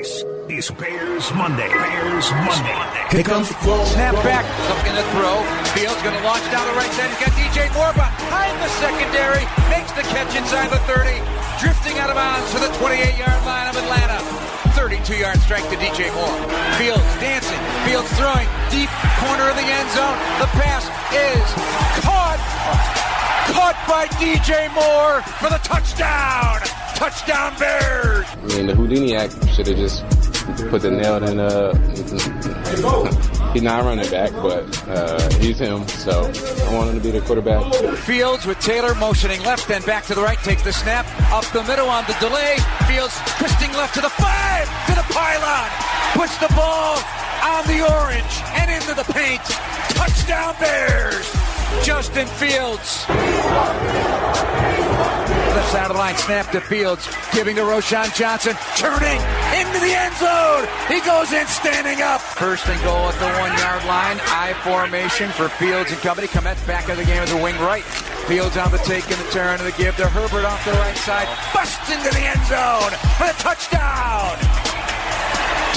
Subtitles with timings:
[0.00, 1.68] This is Bears Monday.
[1.68, 2.72] Bears Monday.
[3.12, 3.84] Here comes the quote.
[3.84, 4.48] Snap back.
[4.72, 5.44] Looking to throw.
[5.76, 7.12] Fields going to launch down the right side.
[7.12, 9.44] He's got DJ Moore behind the secondary.
[9.68, 11.20] Makes the catch inside the 30.
[11.60, 14.24] Drifting out of bounds to the 28-yard line of Atlanta.
[14.72, 16.48] 32-yard strike to DJ Moore.
[16.80, 17.60] Fields dancing.
[17.84, 18.48] Fields throwing.
[18.72, 18.88] Deep
[19.20, 20.16] corner of the end zone.
[20.40, 21.44] The pass is
[22.00, 22.40] caught.
[23.52, 26.79] Caught by DJ Moore for the touchdown.
[27.00, 28.26] Touchdown Bears.
[28.28, 30.04] I mean, the Houdini act should have just
[30.68, 31.40] put the nail in.
[31.40, 31.72] Uh,
[33.54, 35.88] he's not running back, but uh, he's him.
[35.88, 37.72] So I want him to be the quarterback.
[38.00, 41.64] Fields with Taylor motioning left, then back to the right, takes the snap up the
[41.64, 42.58] middle on the delay.
[42.86, 45.70] Fields twisting left to the five, to the pylon,
[46.12, 47.00] puts the ball
[47.48, 49.40] on the orange and into the paint.
[49.96, 51.32] Touchdown Bears.
[51.82, 53.06] Justin Fields.
[55.70, 59.22] Side of the line, snap to Fields, giving to Roschon Johnson, turning
[59.54, 60.66] into the end zone.
[60.90, 62.20] He goes in standing up.
[62.20, 64.18] First and goal at the one yard line.
[64.34, 66.26] I formation for Fields and company.
[66.26, 67.84] Kmet's back of the game with the wing right.
[68.26, 70.96] Fields on the take and the turn and the give to Herbert off the right
[70.96, 71.28] side.
[71.54, 74.34] Busts into the end zone for the touchdown.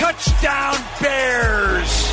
[0.01, 0.73] Touchdown
[1.05, 2.09] Bears.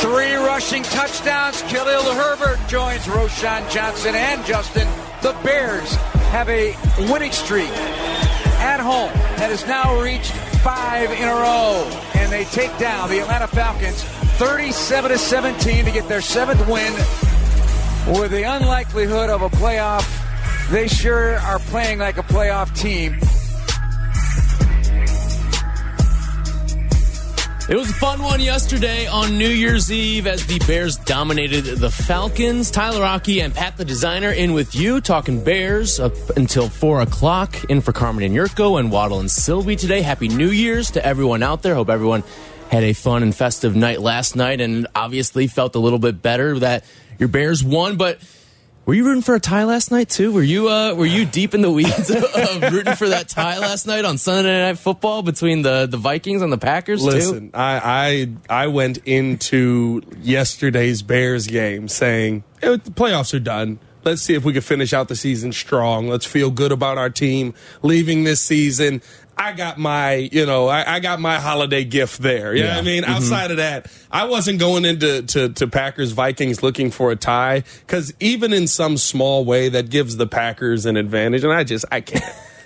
[0.00, 1.60] Three rushing touchdowns.
[1.68, 4.88] Khalil Herbert joins Roschon Johnson and Justin.
[5.24, 5.94] The Bears
[6.34, 6.76] have a
[7.10, 7.70] winning streak
[8.60, 11.90] at home that has now reached five in a row.
[12.12, 14.02] And they take down the Atlanta Falcons
[14.36, 16.92] 37 to 17 to get their seventh win
[18.20, 20.04] with the unlikelihood of a playoff.
[20.70, 23.18] They sure are playing like a playoff team.
[27.66, 31.90] It was a fun one yesterday on New Year's Eve as the Bears dominated the
[31.90, 32.70] Falcons.
[32.70, 37.64] Tyler Aki and Pat the Designer in with you, talking Bears up until 4 o'clock.
[37.70, 40.02] In for Carmen and Jurko and Waddle and Sylvie today.
[40.02, 41.74] Happy New Year's to everyone out there.
[41.74, 42.22] Hope everyone
[42.68, 46.58] had a fun and festive night last night and obviously felt a little bit better
[46.58, 46.84] that
[47.18, 48.20] your Bears won, but
[48.86, 50.32] were you rooting for a tie last night too?
[50.32, 52.24] Were you uh, were you deep in the weeds of,
[52.64, 56.42] of rooting for that tie last night on Sunday Night Football between the, the Vikings
[56.42, 57.02] and the Packers?
[57.02, 57.56] Listen, too?
[57.56, 63.78] I, I I went into yesterday's Bears game saying "Eh, the playoffs are done.
[64.04, 66.08] Let's see if we can finish out the season strong.
[66.08, 69.00] Let's feel good about our team leaving this season.
[69.36, 72.54] I got my, you know, I, I got my holiday gift there.
[72.54, 72.74] You know Yeah.
[72.76, 73.02] what I mean?
[73.02, 73.12] Mm-hmm.
[73.12, 77.64] Outside of that, I wasn't going into to, to Packers Vikings looking for a tie
[77.86, 81.84] because even in some small way that gives the Packers an advantage, and I just
[81.90, 82.24] I can't.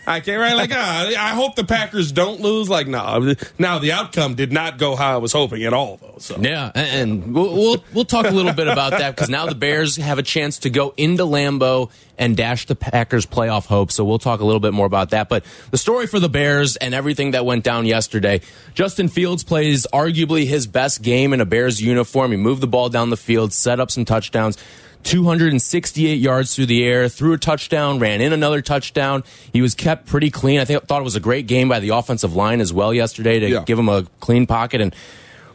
[0.08, 2.69] I can't right like ah, I hope the Packers don't lose.
[2.69, 6.16] Like no, now the outcome did not go how I was hoping at all though.
[6.19, 9.47] So Yeah, and and we'll, we'll we'll talk a little bit about that because now
[9.47, 13.94] the Bears have a chance to go into Lambeau and dash the Packers' playoff hopes.
[13.94, 15.28] So we'll talk a little bit more about that.
[15.28, 18.41] But the story for the Bears and everything that went down yesterday,
[18.74, 22.32] Justin Fields plays arguably his best game in a Bears uniform.
[22.32, 24.58] He moved the ball down the field, set up some touchdowns.
[25.04, 29.25] 268 yards through the air, threw a touchdown, ran in another touchdown.
[29.53, 30.60] He was kept pretty clean.
[30.60, 33.38] I think thought it was a great game by the offensive line as well yesterday
[33.41, 33.62] to Yeah.
[33.64, 34.94] give him a clean pocket and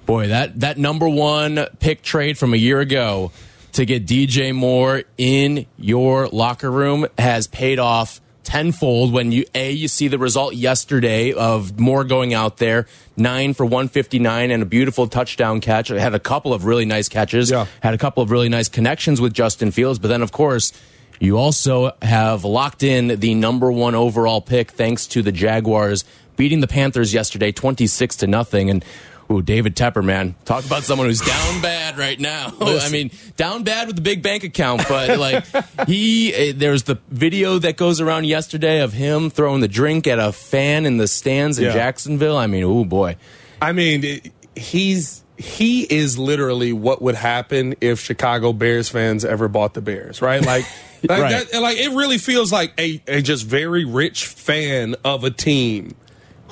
[0.05, 3.31] boy, that that number one pick trade from a year ago
[3.73, 9.71] to get DJ Moore in your locker room has paid off tenfold when you a
[9.71, 12.87] you see the result yesterday of Moore going out there.
[13.15, 15.89] Nine for 159 and a beautiful touchdown catch.
[15.89, 17.51] Had a couple of really nice catches.
[17.51, 17.67] Yeah.
[17.81, 20.73] had a couple of really nice connections with Justin Fields but then of course
[21.19, 26.03] you also have locked in the number one overall pick thanks to the Jaguars
[26.35, 28.69] beating the Panthers yesterday 26 to nothing.
[28.69, 28.83] And
[29.31, 30.35] Ooh, David Tepper, man.
[30.45, 32.53] Talk about someone who's down bad right now.
[32.61, 35.45] I mean, down bad with the big bank account, but like
[35.87, 40.19] he, eh, there's the video that goes around yesterday of him throwing the drink at
[40.19, 41.73] a fan in the stands in Yeah.
[41.73, 42.37] Jacksonville.
[42.37, 43.15] I mean, oh boy.
[43.61, 44.19] I mean,
[44.55, 50.21] he's he is literally what would happen if Chicago Bears fans ever bought the Bears,
[50.21, 50.41] right?
[50.45, 50.65] Like,
[51.09, 51.51] like, Right.
[51.51, 55.95] that, like it really feels like a, a just very rich fan of a team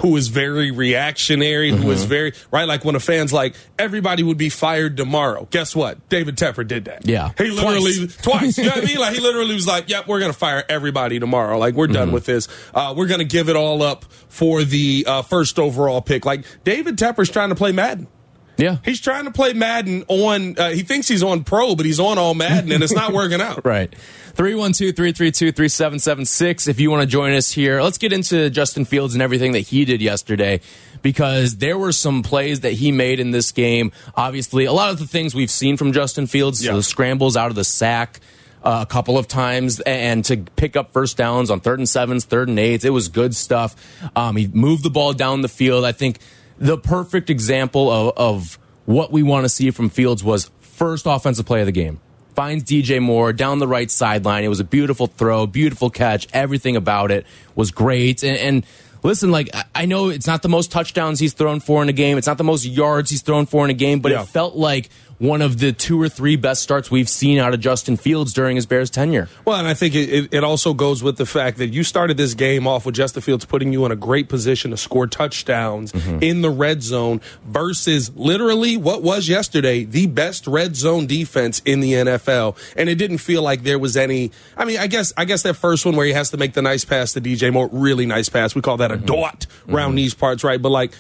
[0.02, 2.68] who is very reactionary, who is very right.
[2.68, 5.48] Like when a fan's like, everybody would be fired tomorrow.
[5.52, 6.10] Guess what?
[6.10, 7.08] David Tepper did that.
[7.08, 7.32] Yeah.
[7.38, 8.18] he literally Twice.
[8.22, 8.58] twice.
[8.58, 8.98] you know what I mean?
[9.02, 11.58] Like he literally was like, "Yep, we're gonna fire everybody tomorrow.
[11.58, 12.48] Like we're done with this.
[12.74, 16.98] Uh, we're gonna give it all up for the uh, first overall pick." Like David
[16.98, 18.08] Tepper's trying to play Madden.
[18.62, 18.78] Yeah.
[18.86, 20.58] He's trying to play Madden on.
[20.58, 23.42] Uh, he thinks he's on Pro, but he's on all Madden, and it's not working
[23.42, 23.66] out.
[23.72, 23.94] Right.
[24.36, 26.68] 312 332 3776.
[26.68, 29.60] If you want to join us here, let's get into Justin Fields and everything that
[29.62, 30.62] he did yesterday
[31.02, 33.92] because there were some plays that he made in this game.
[34.16, 36.74] Obviously, a lot of the things we've seen from Justin Fields, Yeah.
[36.74, 38.20] the scrambles out of the sack.
[38.64, 42.26] Uh, a couple of times and to pick up first downs on third and sevens,
[42.26, 42.86] third and eights.
[42.86, 43.76] It was good stuff.
[44.16, 45.84] Um, he moved the ball down the field.
[45.84, 46.20] I think
[46.62, 51.46] the perfect example of, of what we want to see from Fields was first offensive
[51.46, 52.00] play of the game.
[52.36, 54.44] Finds DJ Moore down the right sideline.
[54.44, 56.28] It was a beautiful throw, beautiful catch.
[56.34, 57.26] Everything about it
[57.56, 58.24] was great.
[58.24, 58.66] And, and
[59.04, 62.18] listen, like I know it's not the most touchdowns he's thrown for in a game.
[62.18, 64.22] It's not the most yards he's thrown for in a game, but Yeah.
[64.22, 64.90] it felt like
[65.22, 68.56] one of the two or three best starts we've seen out of Justin Fields during
[68.56, 69.30] his Bears tenure.
[69.46, 72.34] Well, and I think it, it, also goes with the fact that you started this
[72.34, 76.24] game off with Justin Fields putting you in a great position to score touchdowns mm-hmm.
[76.24, 81.82] in the red zone versus literally what was yesterday the best red zone defense in
[81.82, 82.58] the NFL.
[82.76, 84.32] And it didn't feel like there was any.
[84.58, 86.64] I mean, I guess I guess that first one where he has to make the
[86.64, 88.56] nice pass to DJ Moore, really nice pass.
[88.56, 89.06] We call that a mm-hmm.
[89.06, 89.98] dot around mm-hmm.
[89.98, 90.60] these parts, right?
[90.60, 90.94] But like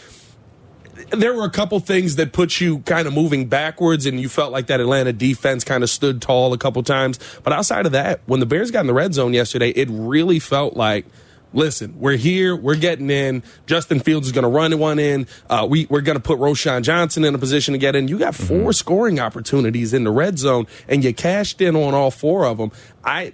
[1.09, 4.51] there were a couple things that put you kind of moving backwards, and you felt
[4.51, 7.19] like that Atlanta defense kind of stood tall a couple times.
[7.43, 10.39] But outside of that, when the Bears got in the red zone yesterday, it really
[10.39, 11.05] felt like.
[11.53, 12.55] Listen, we're here.
[12.55, 13.43] We're getting in.
[13.65, 15.27] Justin Fields is going to run one in.
[15.49, 18.07] Uh, we, we're going to put Roschon Johnson in a position to get in.
[18.07, 22.09] You got 4 scoring opportunities in the red zone, and you cashed in on all
[22.09, 22.71] four of them.
[23.03, 23.33] I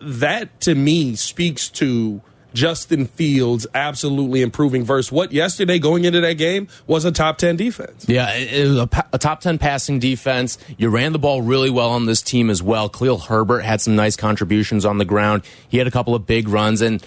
[0.00, 2.22] that to me speaks to
[2.54, 7.56] Justin Fields absolutely improving versus what yesterday going into that game was a top 10
[7.56, 8.06] defense.
[8.08, 10.58] Yeah, it, was a, a top 10 passing defense.
[10.76, 12.88] You ran the ball really well on this team as well.
[12.88, 15.42] Khalil Herbert had some nice contributions on the ground.
[15.68, 17.04] He had a couple of big runs and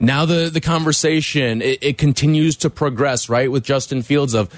[0.00, 3.50] now the the conversation it, it continues to progress, right?
[3.50, 4.48] With Justin Fields of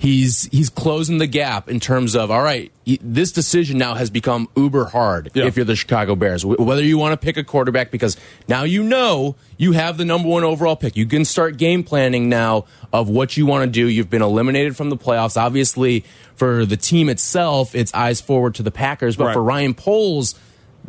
[0.00, 4.48] he's he's closing the gap in terms of all right, this decision now has become
[4.56, 5.44] uber hard Yeah.
[5.44, 6.44] if you're the Chicago Bears.
[6.44, 8.16] Whether you want to pick a quarterback because
[8.48, 10.96] now you know you have the number 1 overall pick.
[10.96, 13.86] You can start game planning now of what you want to do.
[13.86, 15.36] You've been eliminated from the playoffs.
[15.36, 16.04] Obviously,
[16.34, 19.34] for the team itself, it's eyes forward to the Packers, but Right.
[19.34, 20.34] for Ryan Poles,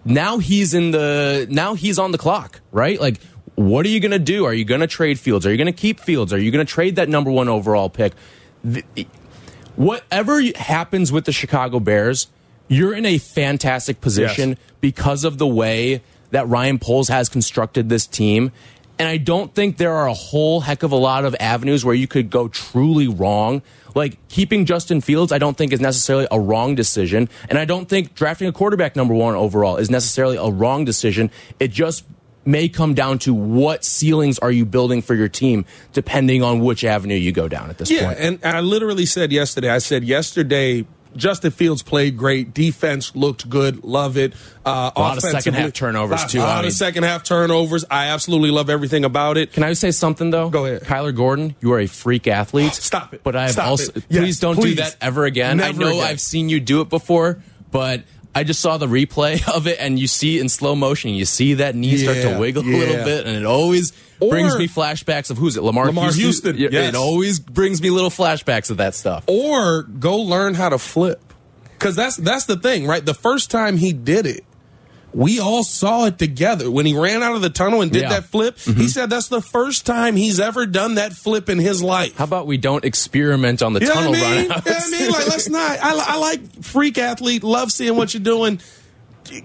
[0.06, 3.00] now he's in the now he's on the clock, right?
[3.00, 3.20] Like
[3.56, 4.46] what are you going to do?
[4.46, 5.46] Are you going to trade Fields?
[5.46, 6.32] Are you going to keep Fields?
[6.34, 8.14] Are you going to trade that number 1 overall pick?
[8.64, 8.84] The-
[9.76, 12.28] whatever happens with the Chicago Bears,
[12.68, 14.58] you're in a fantastic position Yes.
[14.80, 18.52] because of the way that Ryan Poles has constructed this team.
[19.00, 21.96] And I don't think there are a whole heck of a lot of avenues where
[21.96, 23.62] you could go truly wrong.
[23.96, 27.28] Like keeping Justin Fields, I don't think is necessarily a wrong decision.
[27.50, 31.32] And I don't think drafting a quarterback number one overall is necessarily a wrong decision.
[31.60, 32.04] It just
[32.46, 36.84] may come down to what ceilings are you building for your team, depending on which
[36.84, 38.20] avenue you go down at this Yeah, point.
[38.20, 40.86] and I literally said yesterday, I said yesterday,
[41.16, 42.54] Justin Fields played great.
[42.54, 43.84] Defense looked good.
[43.84, 44.32] Love it.
[44.66, 46.70] Uh, A lot of second half turnovers, too, A lot Audi.
[46.70, 47.84] of second half turnovers.
[47.92, 49.52] I absolutely love everything about it.
[49.52, 50.50] Can I say something though?
[50.50, 50.84] Go ahead.
[50.84, 52.74] Kyler Gordon, you are a freak athlete.
[52.74, 53.24] Stop it.
[53.26, 53.92] But I have Stop also.
[54.08, 55.60] Yes, please don't do that ever again.
[55.60, 56.02] I know again.
[56.02, 57.40] I've seen you do it before,
[57.72, 61.12] but I just saw the replay of it and you see it in slow motion.
[61.12, 64.68] You see that knee start to wiggle a little bit, and it always brings me
[64.68, 65.64] flashbacks of who's it?
[65.64, 66.90] Lamar, Lamar Houston, Yeah, yes.
[66.90, 69.24] It always brings me little flashbacks of that stuff.
[69.28, 71.22] or go learn how to flip.
[71.74, 73.04] Because that's that's the thing, right?
[73.04, 74.46] The first time he did it,
[75.14, 76.70] we all saw it together.
[76.72, 78.10] When he ran out of the tunnel and did Yeah.
[78.10, 78.86] that flip, he mm-hmm.
[78.86, 82.16] said that's the first time he's ever done that flip in his life.
[82.18, 84.24] How about we don't experiment on the You tunnel I mean?
[84.24, 85.12] run You know I mean?
[85.12, 85.80] Like, let's not.
[85.82, 87.44] I, I like freak athlete.
[87.44, 88.60] Love seeing what you're doing.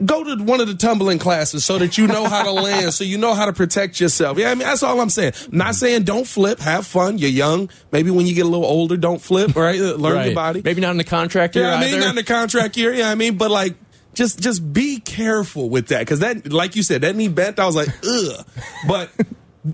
[0.05, 3.05] Go to one of the tumbling classes so that you know how to land, so
[3.05, 4.37] you know how to protect yourself.
[4.37, 5.35] Yeah, I mean that's all I'm saying.
[5.53, 6.59] I'm not saying don't flip.
[6.61, 7.19] Have fun.
[7.19, 7.71] You're young.
[7.93, 9.55] Maybe when you get a little older, don't flip.
[9.55, 9.79] Right?
[9.79, 10.27] Learn Right.
[10.27, 10.63] your body.
[10.65, 12.01] Maybe not in the contract year Yeah, I mean, either.
[12.01, 12.93] not in the contract year.
[12.95, 13.75] Yeah, I mean, but like,
[14.17, 17.61] just just be careful with that because that, like you said, that knee bent.
[17.61, 18.47] I was like, ugh.
[18.89, 19.11] But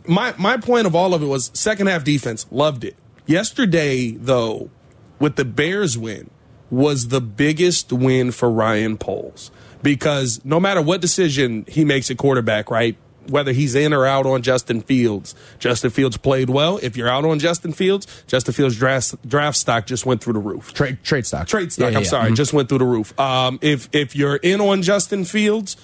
[0.06, 2.44] my my point of all of it was second half defense.
[2.50, 2.96] Loved it.
[3.24, 4.68] Yesterday, though,
[5.20, 6.28] with the Bears win,
[6.70, 12.18] was the biggest win for Ryan Poles because no matter what decision he makes at
[12.18, 12.96] quarterback, right?
[13.28, 16.78] Whether he's in or out on Justin Fields, Justin Fields played well.
[16.82, 20.38] If you're out on Justin Fields, Justin Fields draft draft stock just went through the
[20.40, 20.72] roof.
[20.74, 21.46] trade trade stock.
[21.46, 21.92] Trade stock.
[21.92, 22.08] Yeah, I'm yeah.
[22.10, 22.36] sorry, Mhm.
[22.36, 23.18] just went through the roof.
[23.18, 25.76] Um, if if you're in on Justin Fields,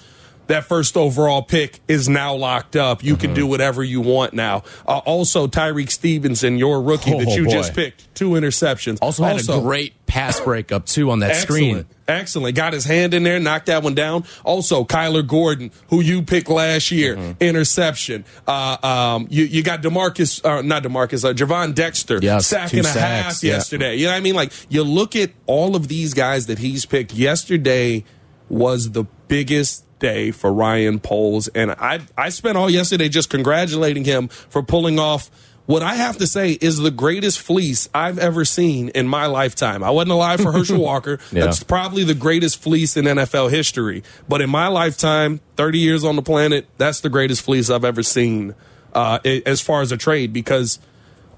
[0.49, 3.03] that first overall pick is now locked up.
[3.03, 3.21] You Mm-hmm.
[3.21, 4.63] can do whatever you want now.
[4.87, 7.51] Uh, also, Tyrique Stevenson, your rookie that Oh, you boy.
[7.51, 8.97] just picked, two interceptions.
[9.01, 11.69] Also had a great pass breakup too on that screen.
[11.77, 11.87] Excellent.
[12.09, 12.55] Excellent.
[12.55, 14.23] Got his hand in there, knocked that one down.
[14.43, 17.31] Also, Kyler Gordon, who you picked last year, Mm-hmm.
[17.43, 18.25] interception.
[18.47, 22.81] Uh, um, you, you got Demarcus, uh, not Demarcus, uh, Gervon Dexter, Yes, sack and
[22.81, 23.53] a sacks, half yeah.
[23.53, 23.95] yesterday.
[23.97, 24.33] You know what I mean?
[24.35, 27.13] Like, you look at all of these guys that he's picked.
[27.13, 28.03] Yesterday
[28.49, 31.47] was the biggest day for Ryan Poles.
[31.49, 35.29] And I, I spent all yesterday just congratulating him for pulling off
[35.69, 39.83] what I have to say is the greatest fleece I've ever seen in my lifetime.
[39.83, 41.19] I wasn't alive for Herschel Walker.
[41.31, 41.45] Yeah.
[41.45, 44.01] That's probably the greatest fleece in NFL history.
[44.27, 48.01] But in my lifetime, 30 years on the planet, that's the greatest fleece I've ever
[48.01, 48.55] seen
[48.93, 50.79] uh, as far as a trade because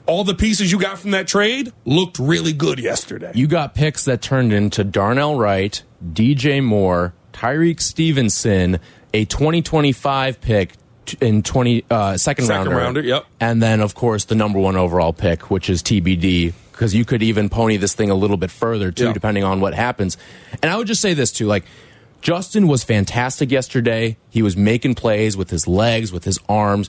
[0.05, 3.33] all the pieces you got from that trade looked really good yesterday.
[3.35, 8.79] You got picks that turned into Darnell Wright, DJ Moore, Tyrique Stevenson,
[9.13, 10.73] a 2025 pick
[11.19, 13.25] in 20 uh, second, Second rounder, rounder, yep.
[13.39, 17.21] and then of course the number one overall pick, which is TBD, because you could
[17.23, 19.13] even pony this thing a little bit further too, Yeah.
[19.13, 20.17] depending on what happens.
[20.61, 21.65] And I would just say this too, like.
[22.21, 24.15] Justin was fantastic yesterday.
[24.29, 26.87] He was making plays with his legs, with his arms,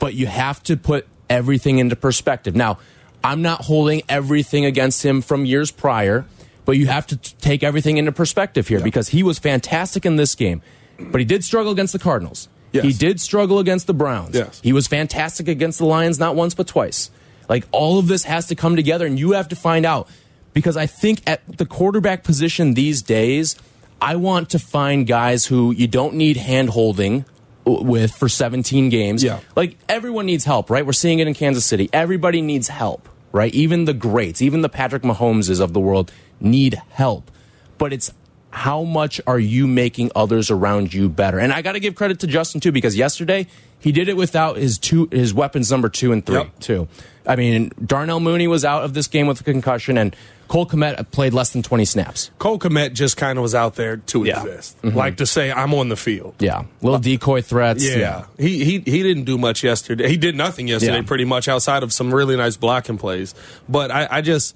[0.00, 2.56] but you have to put everything into perspective.
[2.56, 2.78] Now,
[3.22, 6.24] I'm not holding everything against him from years prior,
[6.64, 10.16] but you have to t- take everything into perspective here because he was fantastic in
[10.16, 10.62] this game,
[10.98, 12.48] but he did struggle against the Cardinals.
[12.72, 12.84] Yes.
[12.84, 14.34] He did struggle against the Browns.
[14.34, 14.60] Yes.
[14.62, 17.10] He was fantastic against the Lions, not once, but twice.
[17.48, 20.08] Like all of this has to come together, and you have to find out
[20.54, 23.56] because I think at the quarterback position these days,
[24.00, 27.24] I want to find guys who you don't need hand holding
[27.64, 29.22] with for 17 games.
[29.22, 29.40] Yeah.
[29.54, 30.84] Like everyone needs help, right?
[30.84, 31.88] We're seeing it in Kansas City.
[31.92, 33.54] Everybody needs help, right?
[33.54, 36.10] Even the greats, even the Patrick Mahomeses of the world
[36.42, 37.30] need help.
[37.78, 38.12] But it's
[38.50, 41.38] how much are you making others around you better?
[41.38, 43.46] And I got to give credit to Justin too because yesterday
[43.78, 46.58] he did it without his two his weapons number 2 and 3 Yep.
[46.60, 46.88] too.
[47.26, 50.14] I mean, Darnell Mooney was out of this game with a concussion and
[50.48, 52.30] Cole Kmet played less than 20 snaps.
[52.38, 54.42] Cole Kmet just kind of was out there to Yeah.
[54.42, 54.94] exist, mm-hmm.
[54.96, 56.64] like to say, "I'm on the field." Yeah.
[56.82, 57.82] Little decoy threats.
[57.88, 58.24] Yeah.
[58.38, 60.08] He, he he didn't do much yesterday.
[60.10, 61.02] He did nothing yesterday, Yeah.
[61.02, 63.34] pretty much outside of some really nice blocking plays.
[63.66, 64.54] But I, I just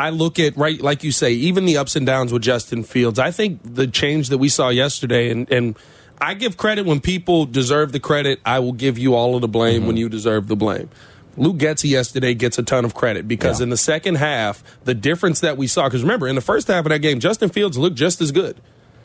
[0.00, 3.18] I look at right like you say, even the ups and downs with Justin Fields.
[3.18, 5.76] I think the change that we saw yesterday, and and
[6.20, 8.40] I give credit when people deserve the credit.
[8.44, 9.86] I will give you all of the blame Mm-hmm.
[9.86, 10.88] when you deserve the blame.
[11.36, 13.64] Luke Getsy yesterday gets a ton of credit because Yeah.
[13.64, 16.84] in the second half, the difference that we saw, because remember, in the first half
[16.84, 18.60] of that game, Justin Fields looked just as good.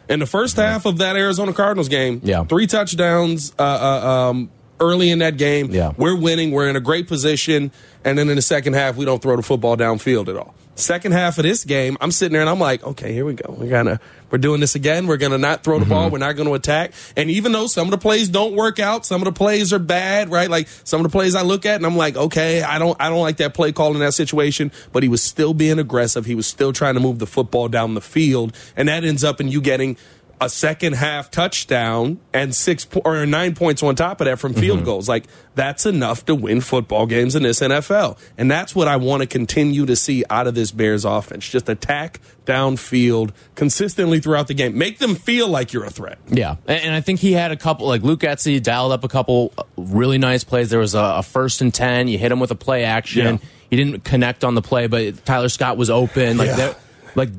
[0.10, 2.44] In the 1st half of that Arizona Cardinals game, Yeah.
[2.44, 4.50] three touchdowns uh, uh, um,
[4.80, 5.70] early in that game.
[5.72, 5.94] Yeah.
[5.98, 6.52] We're winning.
[6.52, 7.72] We're in a great position.
[8.04, 10.54] And then in the second half, we don't throw the football downfield at all.
[10.76, 13.56] Second half of this game, I'm sitting there and I'm like, okay, here we go.
[13.58, 15.08] We're gonna we're doing this again.
[15.08, 15.94] We're gonna not throw the mm-hmm.
[15.94, 16.10] ball.
[16.10, 16.92] We're not gonna attack.
[17.16, 19.80] And even though some of the plays don't work out, some of the plays are
[19.80, 20.50] bad, right?
[20.50, 23.10] Like some of the plays I look at and I'm like, okay, I don't I
[23.10, 24.70] don't like that play call in that situation.
[24.92, 26.26] But he was still being aggressive.
[26.26, 29.40] He was still trying to move the football down the field, and that ends up
[29.40, 29.96] in you getting
[30.42, 34.54] a second half touchdown and six po- or nine points on top of that from
[34.54, 35.08] field goals.
[35.08, 35.26] Like
[35.56, 38.18] that's enough to win football games in this NFL.
[38.38, 41.48] And that's what I want to continue to see out of this Bears offense.
[41.48, 44.78] Just attack downfield consistently throughout the game.
[44.78, 46.18] Make them feel like you're a threat.
[46.28, 49.54] Yeah, and, I think he had a couple like Luke Getsy dialed up a couple
[49.58, 50.70] uh, really nice plays.
[50.70, 52.08] There was a, a first and ten.
[52.08, 53.26] You hit him with a play action.
[53.26, 53.50] Yeah.
[53.70, 56.38] He didn't connect on the play, but Tyler Scott was open.
[56.38, 56.56] Like Yeah.
[56.58, 56.80] that,
[57.16, 57.30] like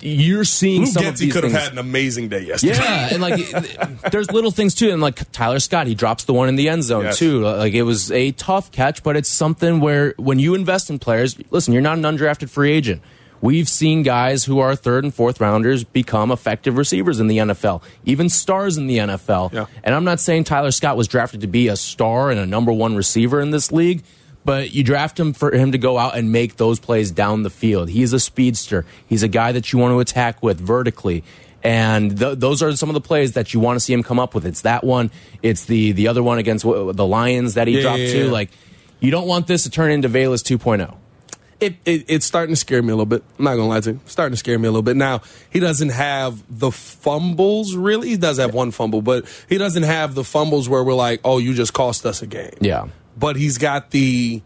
[0.00, 2.74] you're seeing Luke some of Getsy these could have had an amazing day yesterday.
[2.74, 3.50] Yeah, and like
[4.12, 6.84] there's little things too, and like Tyler Scott, he drops the one in the end
[6.84, 7.18] zone Yes.
[7.18, 7.42] too.
[7.42, 11.36] Like it was a tough catch, but it's something where when you invest in players,
[11.50, 13.02] listen, you're not an undrafted free agent.
[13.40, 17.82] We've seen guys who are third and fourth rounders become effective receivers in the NFL,
[18.06, 19.52] even stars in the NFL.
[19.52, 19.66] Yeah.
[19.82, 22.72] And I'm not saying Tyler Scott was drafted to be a star and a number
[22.72, 24.02] one receiver in this league,
[24.44, 27.50] but you draft him for him to go out and make those plays down the
[27.50, 27.88] field.
[27.88, 28.84] He's a speedster.
[29.06, 31.24] He's a guy that you want to attack with vertically.
[31.62, 34.18] And th- those are some of the plays that you want to see him come
[34.18, 34.44] up with.
[34.44, 35.10] It's that one.
[35.42, 38.24] It's the the other one against w- the Lions that he Yeah, dropped yeah, too.
[38.26, 38.32] yeah.
[38.32, 38.50] Like
[39.00, 40.58] you don't want this to turn into Velus oh.
[40.58, 40.94] 2.0.
[41.60, 43.22] it, it it's starting to scare me a little bit.
[43.38, 44.00] I'm not gonna lie to you.
[44.02, 44.96] It's starting to scare me a little bit.
[44.96, 48.10] Now he doesn't have the fumbles really.
[48.10, 51.38] He does have one fumble, but he doesn't have the fumbles where we're like, oh,
[51.38, 52.52] you just cost us a game.
[52.60, 52.88] Yeah.
[53.16, 54.42] But he's got the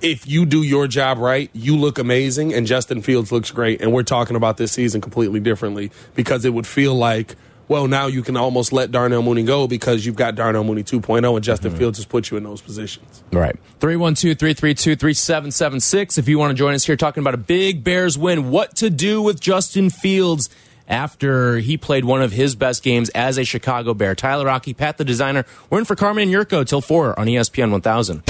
[0.00, 3.80] if you do your job right, you look amazing, and Justin Fields looks great.
[3.80, 7.34] And we're talking about this season completely differently because it would feel like,
[7.68, 11.34] well, now you can almost let Darnell Mooney go because you've got Darnell Mooney 2.0,
[11.34, 11.78] and Justin mm-hmm.
[11.78, 13.24] Fields has put you in those positions.
[13.32, 13.56] Right.
[13.80, 16.18] 312 332 3776.
[16.18, 18.90] If you want to join us here talking about a big Bears win, what to
[18.90, 20.48] do with Justin Fields
[20.88, 24.14] after he played one of his best games as a Chicago Bear.
[24.14, 25.44] Tyler Aki, Pat the designer.
[25.70, 28.22] We're in for Carmen and Jurko till 4 on ESPN 1000.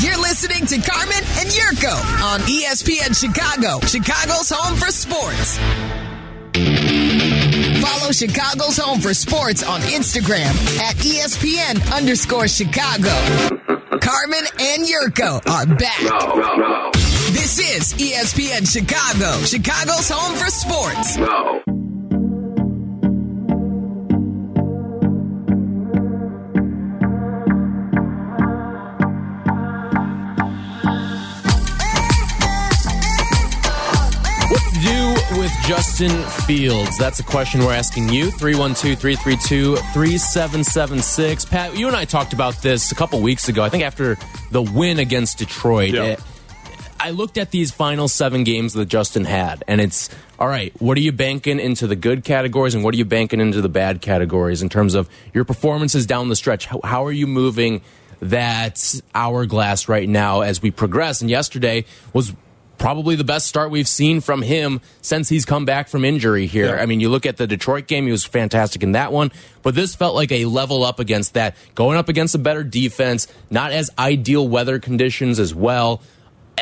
[0.00, 5.58] You're listening to Carmen and Jurko on ESPN Chicago, Chicago's home for sports.
[7.80, 13.10] Follow Chicago's home for sports on Instagram at ESPN underscore Chicago.
[14.00, 17.07] Carmen and Jurko are back.
[17.32, 21.18] This is ESPN Chicago, Chicago's home for sports.
[34.50, 36.96] What to do with Justin Fields?
[36.96, 38.30] That's a question we're asking you.
[38.30, 41.44] 312 332 3776.
[41.44, 43.62] Pat, you and I talked about this a couple weeks ago.
[43.62, 44.16] I think after
[44.50, 45.92] the win against Detroit.
[45.92, 46.02] Yeah.
[46.04, 46.20] It-
[47.00, 50.72] I looked at these final seven games that Justin had, and it's all right.
[50.80, 53.68] What are you banking into the good categories, and what are you banking into the
[53.68, 56.66] bad categories in terms of your performances down the stretch?
[56.66, 57.82] How, how are you moving
[58.20, 61.20] that hourglass right now as we progress?
[61.20, 62.32] And yesterday was
[62.78, 66.76] probably the best start we've seen from him since he's come back from injury here.
[66.76, 66.82] Yeah.
[66.82, 69.74] I mean, you look at the Detroit game, he was fantastic in that one, but
[69.74, 73.72] this felt like a level up against that, going up against a better defense, not
[73.72, 76.00] as ideal weather conditions as well.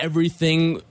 [0.01, 0.83] Everything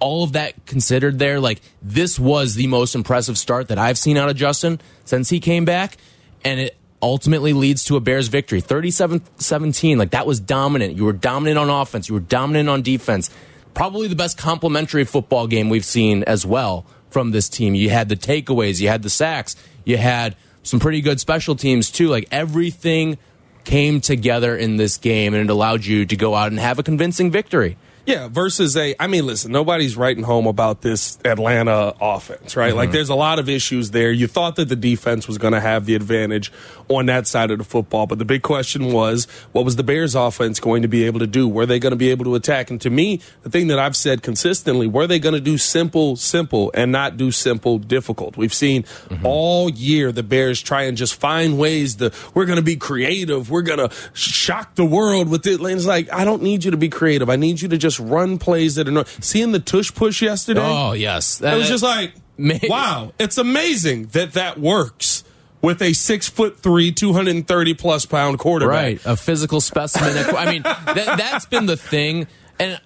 [0.00, 4.16] all of that considered there, like this was the most impressive start that I've seen
[4.16, 5.96] out of Justin since he came back.
[6.42, 9.98] And it ultimately leads to a Bears victory 37 17.
[9.98, 10.96] Like that was dominant.
[10.96, 13.30] You were dominant on offense, you were dominant on defense.
[13.72, 17.74] Probably the best complementary football game we've seen as well from this team.
[17.74, 19.54] You had the takeaways, you had the sacks,
[19.84, 22.08] you had some pretty good special teams too.
[22.08, 23.18] Like everything
[23.64, 26.82] came together in this game and it allowed you to go out and have a
[26.82, 27.76] convincing victory.
[28.06, 28.94] Yeah, versus a.
[28.98, 32.74] I mean, listen, nobody's writing home about this Atlanta offense, right?
[32.74, 32.94] Like, mm-hmm.
[32.94, 34.10] there's a lot of issues there.
[34.10, 36.50] You thought that the defense was going to have the advantage
[36.88, 40.14] on that side of the football, but the big question was, what was the Bears'
[40.14, 41.46] offense going to be able to do?
[41.48, 42.70] Were they going to be able to attack?
[42.70, 46.16] And to me, the thing that I've said consistently, were they going to do simple,
[46.16, 48.36] simple, and not do simple, difficult?
[48.36, 49.24] We've seen mm-hmm.
[49.24, 52.12] all year the Bears try and just find ways to.
[52.34, 53.50] We're going to be creative.
[53.50, 55.60] We're going to shock the world with it.
[55.60, 57.30] And it's like, I don't need you to be creative.
[57.30, 59.08] I need you to just run plays that are not.
[59.08, 60.60] Seeing the tush push yesterday.
[60.62, 61.40] Oh, yes.
[61.40, 65.24] It was just like, wow, it's amazing that that works
[65.62, 68.74] with a six foot three, 230 plus pound quarterback.
[68.74, 70.16] Right, a physical specimen.
[70.36, 72.26] I mean, that, that's been the thing,
[72.58, 72.80] and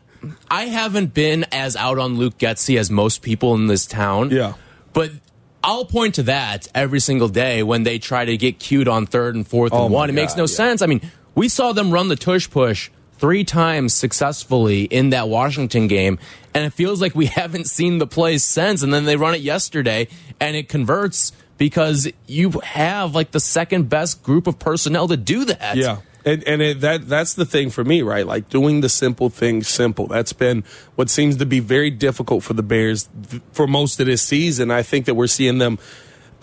[0.51, 4.31] I haven't been as out on Luke Getsy as most people in this town.
[4.31, 4.55] Yeah.
[4.93, 5.11] but
[5.63, 9.35] I'll point to that every single day when they try to get cued on third
[9.35, 10.11] and fourth Oh and one.
[10.11, 10.49] It makes no yeah.
[10.49, 10.83] sense.
[10.83, 11.01] I mean,
[11.35, 12.91] we saw them run the tush push
[13.25, 16.19] three times successfully in that Washington game,
[16.53, 18.83] and it feels like we haven't seen the play since.
[18.83, 23.89] And then they run it yesterday, and it converts because you have like the second
[23.89, 25.75] best group of personnel to do that.
[25.79, 26.01] Yeah.
[26.27, 28.27] And, and it, that that's the thing for me, right?
[28.27, 30.07] Like doing the simple things simple.
[30.07, 30.63] That's been
[30.95, 33.09] what seems to be very difficult for the Bears
[33.53, 34.71] for most of this season.
[34.71, 35.79] I think that we're seeing them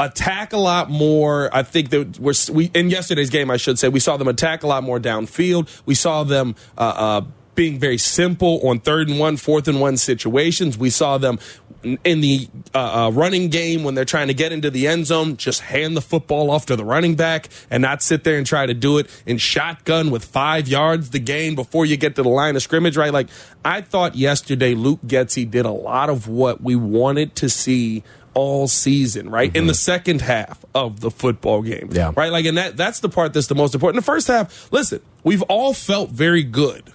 [0.05, 1.49] attack a lot more.
[1.53, 3.51] I think that we're we in yesterday's game.
[3.51, 5.69] I should say we saw them attack a lot more downfield.
[5.85, 6.55] We saw them.
[6.77, 7.21] Uh, uh,
[7.53, 10.77] being very simple on third and one, fourth and one situations.
[10.77, 11.37] We saw them
[11.83, 15.37] in the uh, uh, running game when they're trying to get into the end zone,
[15.37, 18.65] just hand the football off to the running back and not sit there and try
[18.65, 22.29] to do it in shotgun with five yards the gain before you get to the
[22.29, 23.13] line of scrimmage, right?
[23.13, 23.27] Like,
[23.65, 28.67] I thought yesterday Luke Getsy did a lot of what we wanted to see all
[28.67, 29.55] season, right?
[29.55, 29.77] In the mm-hmm.
[29.77, 31.89] second half of the football game.
[31.91, 32.11] Yeah.
[32.15, 32.31] Right?
[32.31, 34.03] Like, and that that's the part that's the most important.
[34.03, 36.91] The first half, listen, we've all felt very good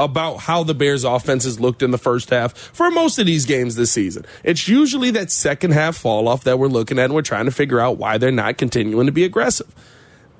[0.00, 3.76] about how the Bears offenses looked in the first half for most of these games
[3.76, 4.24] this season.
[4.42, 7.50] It's usually that second half fall off that we're looking at and we're trying to
[7.50, 9.72] figure out why they're not continuing to be aggressive.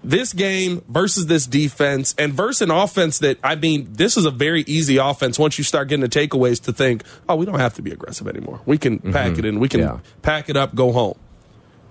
[0.03, 4.31] This game versus this defense and versus an offense that, I mean, this is a
[4.31, 7.75] very easy offense once you start getting the takeaways to think, oh, we don't have
[7.75, 8.61] to be aggressive anymore.
[8.65, 9.39] We can pack mm-hmm.
[9.41, 9.61] it in.
[9.61, 9.99] We can Yeah.
[10.23, 11.19] pack it up, go home.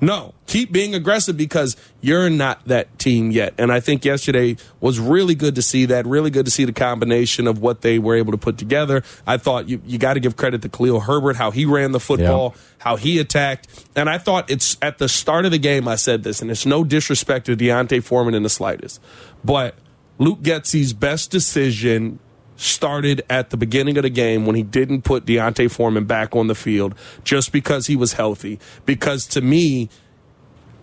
[0.01, 3.53] No, keep being aggressive because you're not that team yet.
[3.57, 6.07] And I think yesterday was really good to see that.
[6.07, 9.03] Really good to see the combination of what they were able to put together.
[9.27, 11.99] I thought you, you got to give credit to Khalil Herbert, how he ran the
[11.99, 13.67] football, how he attacked.
[13.95, 16.65] And I thought it's at the start of the game, I said this, and it's
[16.65, 19.01] no disrespect to D'Onta Foreman in the slightest.
[19.43, 19.75] But
[20.17, 22.19] Luke Getsy's best decision
[22.59, 26.47] started at the beginning of the game when he didn't put D'Onta Foreman back on
[26.47, 26.93] the field
[27.23, 28.59] just because he was healthy.
[28.85, 29.89] Because to me,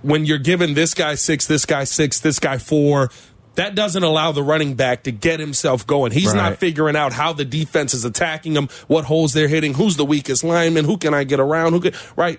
[0.03, 3.11] when you're giving this guy six, this guy six, this guy four,
[3.57, 6.13] that doesn't allow the running back to get himself going.
[6.13, 9.97] He's not figuring out how the defense is attacking him, what holes they're hitting, who's
[9.97, 12.39] the weakest lineman, who can I get around, who can right.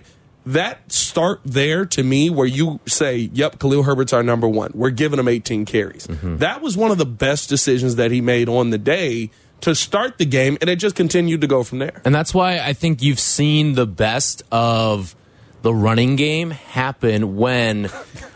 [0.53, 4.71] That start there to me, where you say, "Yep, Khalil Herbert's our number one.
[4.73, 6.37] We're giving him 18 carries." Mm-hmm.
[6.37, 9.29] That was one of the best decisions that he made on the day
[9.61, 12.01] to start the game, and it just continued to go from there.
[12.05, 15.15] And that's why I think you've seen the best of
[15.63, 17.89] the running game happen when,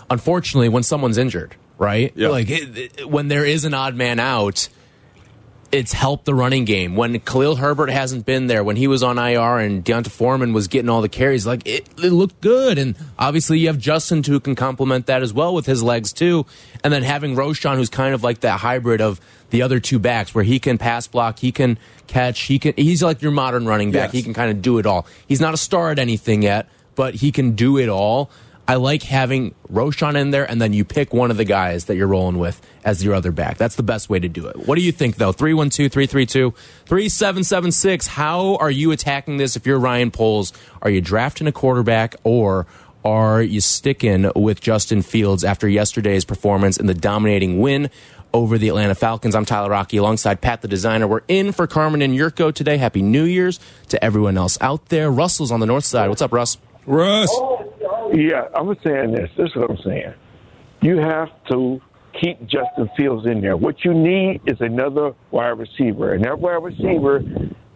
[0.10, 2.12] unfortunately, when someone's injured, right?
[2.16, 2.30] Yeah.
[2.30, 4.68] Like it, it- when there is an odd man out,
[5.72, 6.96] it's helped the running game.
[6.96, 10.68] When Khalil Herbert hasn't been there, when he was on IR and D'Onta Foreman was
[10.68, 12.78] getting all the carries, like it, it looked good.
[12.78, 16.46] And obviously, you have Justin who can complement that as well with his legs too.
[16.84, 20.36] And then having Roschon, who's kind of like that hybrid of the other two backs,
[20.36, 22.74] where he can pass block, he can catch, he can.
[22.76, 24.10] He's like your modern running back.
[24.10, 24.14] Yes.
[24.14, 25.08] He can kind of do it all.
[25.28, 28.30] He's not a star at anything yet, but he can do it all.
[28.72, 31.98] I like having Roschon in there, and then you pick one of the guys that
[31.98, 33.58] you're rolling with as your other back.
[33.58, 34.66] That's the best way to do it.
[34.66, 35.34] What do you think, though?
[35.34, 36.52] 312 332
[36.86, 38.08] 3776.
[38.08, 40.54] How are you attacking this if you're Ryan Poles?
[40.82, 42.66] Are you drafting a quarterback or
[43.04, 47.90] are you sticking with Justin Fields after yesterday's performance in the dominating win
[48.34, 49.36] over the Atlanta Falcons?
[49.36, 51.08] I'm Tyler Aki alongside Pat the Designer.
[51.10, 52.78] We're in for Carmen and Jurko today.
[52.78, 55.12] Happy New Year's to everyone else out there.
[55.12, 56.08] Russell's on the north side.
[56.08, 56.58] What's up, Russ?
[56.86, 57.30] Russ.
[58.14, 59.30] Yeah, I'm saying this.
[59.38, 60.14] This is what I'm saying.
[60.82, 61.80] You have to
[62.22, 63.56] keep Justin Fields in there.
[63.56, 67.24] What you need is another wide receiver, and that wide receiver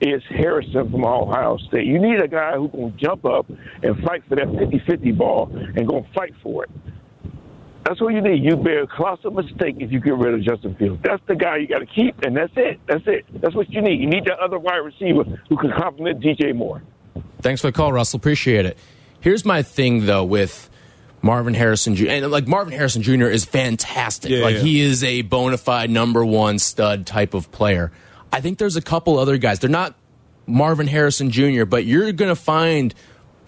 [0.02, 1.86] is Harrison from Ohio State.
[1.86, 3.46] You need a guy going to jump up
[3.82, 6.72] and fight for that 50-50 ball and to fight for it.
[7.86, 8.44] That's what you need.
[8.44, 11.00] You bear a colossal mistake if you get rid of Justin Fields.
[11.04, 12.80] That's the guy you got to keep, and that's it.
[12.88, 13.26] That's it.
[13.42, 14.02] That's what you need.
[14.02, 16.82] You need that other wide receiver who can complement DJ Moore.
[17.42, 18.18] Thanks for the call, Russell.
[18.18, 18.78] Appreciate it.
[19.26, 20.70] Here's my thing, though, with
[21.24, 22.10] Marvin Harrison Jr.
[22.10, 23.26] And like Marvin Harrison Jr.
[23.26, 24.30] is fantastic.
[24.30, 24.62] Yeah, like yeah.
[24.62, 27.92] he is a bona fide number one stud type of player.
[28.32, 29.58] I think there's a couple other guys.
[29.58, 29.96] They're not
[30.46, 32.94] Marvin Harrison Jr., but you're going to find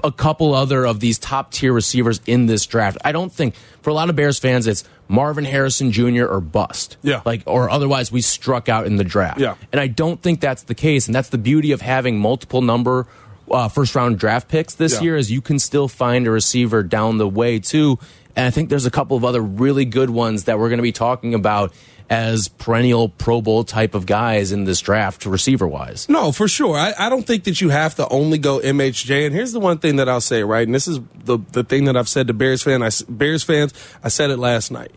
[0.03, 2.97] a couple other of these top tier receivers in this draft.
[3.05, 6.25] I don't think for a lot of Bears fans it's Marvin Harrison Jr.
[6.25, 6.97] or bust.
[7.03, 7.21] Yeah.
[7.23, 9.39] Like or otherwise we struck out in the draft.
[9.39, 9.57] Yeah.
[9.71, 11.05] And I don't think that's the case.
[11.05, 13.05] And that's the beauty of having multiple number
[13.51, 15.01] uh, first round draft picks this Yeah.
[15.01, 17.97] year is you can still find a receiver down the way too.
[18.35, 20.83] And I think there's a couple of other really good ones that we're going to
[20.83, 21.73] be talking about
[22.09, 26.07] as perennial Pro Bowl type of guys in this draft, receiver wise.
[26.07, 26.77] No, for sure.
[26.77, 29.25] I, I don't think that you have to only go MHJ.
[29.25, 30.65] And here's the one thing that I'll say, right?
[30.65, 32.81] And this is the the thing that I've said to Bears fan.
[32.81, 34.91] I, Bears fans, I said it last night.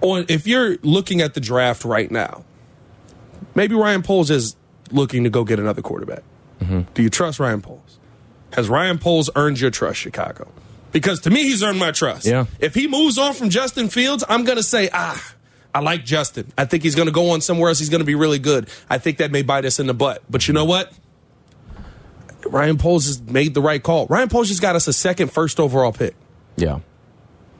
[0.00, 2.44] On if you're looking at the draft right now,
[3.54, 4.56] maybe Ryan Poles is
[4.90, 6.22] looking to go get another quarterback.
[6.60, 7.98] Do you trust Ryan Poles?
[8.54, 10.48] Has Ryan Poles earned your trust, Chicago?
[10.92, 12.26] Because to me, he's earned my trust.
[12.26, 12.46] Yeah.
[12.58, 15.34] If he moves on from Justin Fields, I'm going to say, ah,
[15.74, 16.50] I like Justin.
[16.56, 17.78] I think he's going to go on somewhere else.
[17.78, 18.70] He's going to be really good.
[18.88, 20.22] I think that may bite us in the butt.
[20.30, 20.90] But you know what?
[22.46, 24.06] Ryan Poles has made the right call.
[24.06, 26.14] Ryan Poles just got us a second first overall pick.
[26.56, 26.80] Yeah.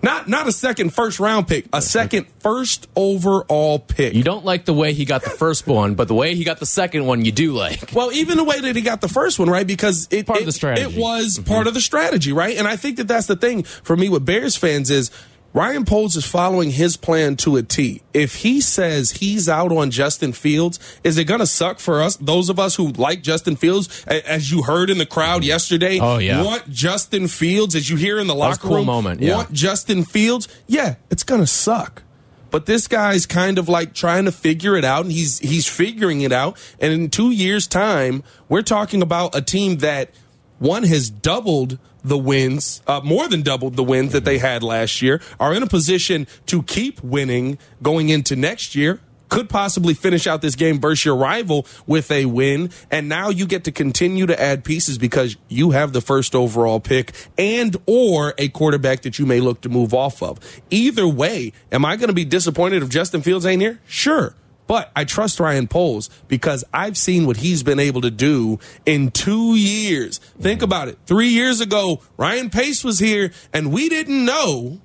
[0.06, 4.14] Not not a second first round pick, a second first overall pick.
[4.14, 6.60] You don't like the way he got the first one, but the way he got
[6.60, 7.90] the second one, you do like.
[7.92, 9.66] Well, even the way that he got the first one, right?
[9.66, 10.86] Because it, Part of the strategy.
[10.86, 10.96] Mm-hmm.
[10.96, 12.56] It was part of the strategy, right?
[12.56, 15.10] And I think that that's the thing for me with Bears fans is
[15.56, 18.02] Ryan Poles is following his plan to a T.
[18.12, 22.16] If he says he's out on Justin Fields, is it going to suck for us,
[22.16, 25.98] those of us who like Justin Fields, as you heard in the crowd yesterday?
[25.98, 26.42] Oh, yeah.
[26.44, 28.84] Want Justin Fields, as you hear in the locker cool room?
[28.84, 29.36] moment, yeah.
[29.36, 30.46] Want Justin Fields?
[30.66, 32.02] Yeah, it's going to suck.
[32.50, 36.20] But this guy's kind of like trying to figure it out, and he's he's figuring
[36.20, 36.58] it out.
[36.78, 40.10] And in two years' time, we're talking about a team that
[40.58, 45.02] one has doubled the wins, uh, more than doubled the wins that they had last
[45.02, 49.00] year, are in a position to keep winning going into next year.
[49.28, 53.44] Could possibly finish out this game versus your rival with a win, and now you
[53.44, 58.34] get to continue to add pieces because you have the first overall pick and or
[58.38, 60.38] a quarterback that you may look to move off of.
[60.70, 63.80] Either way, am I going to be disappointed if Justin Fields ain't here?
[63.88, 64.36] Sure.
[64.66, 69.10] But I trust Ryan Poles because I've seen what he's been able to do in
[69.10, 70.18] two years.
[70.40, 70.98] Think about it.
[71.06, 74.80] Three years ago, Ryan Pace was here and we didn't know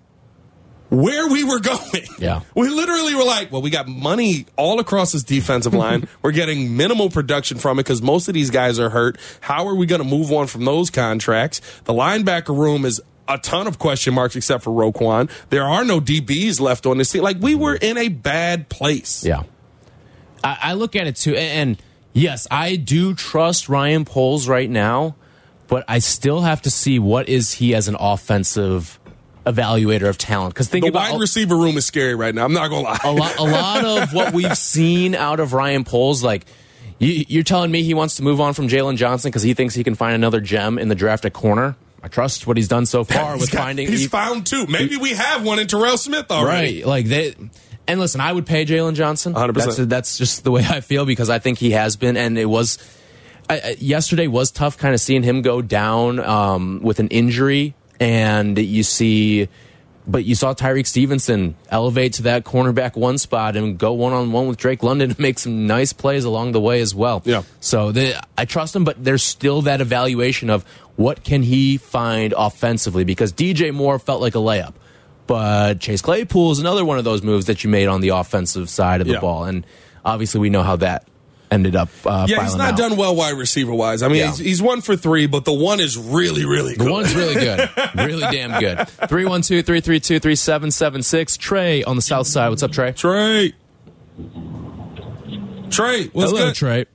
[0.89, 2.05] where we were going.
[2.19, 2.41] Yeah.
[2.53, 6.07] We literally were like, well, we got money all across this defensive line.
[6.21, 9.17] we're getting minimal production from it because most of these guys are hurt.
[9.39, 11.61] How are we going to move on from those contracts?
[11.85, 15.29] The linebacker room is a ton of question marks except for Roquan.
[15.49, 17.23] There are no DBs left on this team.
[17.23, 19.23] Like, we were in a bad place.
[19.23, 19.43] Yeah.
[20.43, 24.69] I, I look at it too, and, and yes, I do trust Ryan Poles right
[24.69, 25.15] now,
[25.67, 28.99] but I still have to see what is he as an offensive
[29.45, 30.53] evaluator of talent.
[30.53, 32.45] Because think The about wide receiver room is scary right now.
[32.45, 32.99] I'm not going to lie.
[33.03, 36.45] a lot, a lot of what we've seen out of Ryan Poles, like
[36.99, 39.73] you, you're telling me he wants to move on from Jaylon Johnson because he thinks
[39.73, 41.75] he can find another gem in the draft at corner.
[42.03, 43.87] I trust what he's done so far He's with got- finding.
[43.87, 44.65] He's he- found two.
[44.67, 46.77] Maybe we have one in Terrell Smith already.
[46.81, 46.85] Right.
[46.87, 47.35] Like they
[47.91, 49.33] and listen, I would pay Jaylon Johnson.
[49.33, 49.53] 100%.
[49.53, 52.45] That's, that's just the way I feel because I think he has been and it
[52.45, 52.77] was
[53.49, 58.57] I, yesterday was tough kind of seeing him go down um, with an injury and
[58.57, 59.49] you see
[60.07, 64.31] but you saw Tyrique Stevenson elevate to that cornerback one spot and go one on
[64.31, 67.21] one with Drake London and make some nice plays along the way as well.
[67.25, 67.43] Yeah.
[67.59, 70.63] So they, I trust him, but there's still that evaluation of
[70.95, 74.73] what can he find offensively because DJ Moore felt like a layup.
[75.27, 78.69] But Chase Claypool is another one of those moves that you made on the offensive
[78.69, 79.19] side of the Yeah.
[79.19, 79.45] ball.
[79.45, 79.65] And
[80.03, 81.07] obviously, we know how that
[81.49, 81.89] ended up.
[82.05, 82.77] Uh, Yeah, he's not out.
[82.77, 84.01] done well wide receiver wise.
[84.03, 84.27] I mean, Yeah.
[84.27, 86.87] he's, he's one for three, but the one is really, really good.
[86.87, 87.69] The one's really good.
[87.95, 88.87] really damn good.
[88.87, 91.37] 312 332 3776.
[91.37, 92.49] Trey on the south side.
[92.49, 92.91] What's up, Trey?
[92.93, 93.53] Trey.
[95.69, 96.55] Trey, what's Hello, good?
[96.55, 96.85] Trey.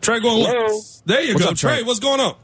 [0.00, 0.80] Trey, going Hello.
[1.06, 1.74] There you What's go, up, Trey.
[1.78, 1.82] Trey?
[1.82, 2.36] What's going on?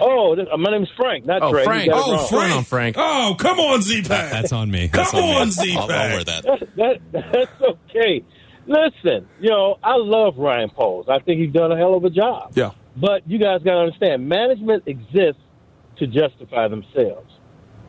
[0.00, 1.64] Oh, this, uh, my name's Frank, not Oh, Trey.
[1.64, 1.90] Frank.
[1.92, 2.28] Oh, wrong.
[2.28, 2.56] Frank.
[2.56, 2.96] on, Frank?
[2.98, 4.30] Oh, come on, Z Pack.
[4.30, 4.88] That's on me.
[4.88, 5.36] Come That's on me.
[5.36, 6.42] on, Z I'll, I'll wear Pack.
[6.44, 6.76] that.
[7.12, 8.24] that, that's okay.
[8.66, 11.06] Listen, you know, I love Ryan Poles.
[11.08, 12.52] I think he's done a hell of a job.
[12.54, 12.72] Yeah.
[12.96, 15.40] But you guys got to understand, management exists
[15.98, 17.32] to justify themselves.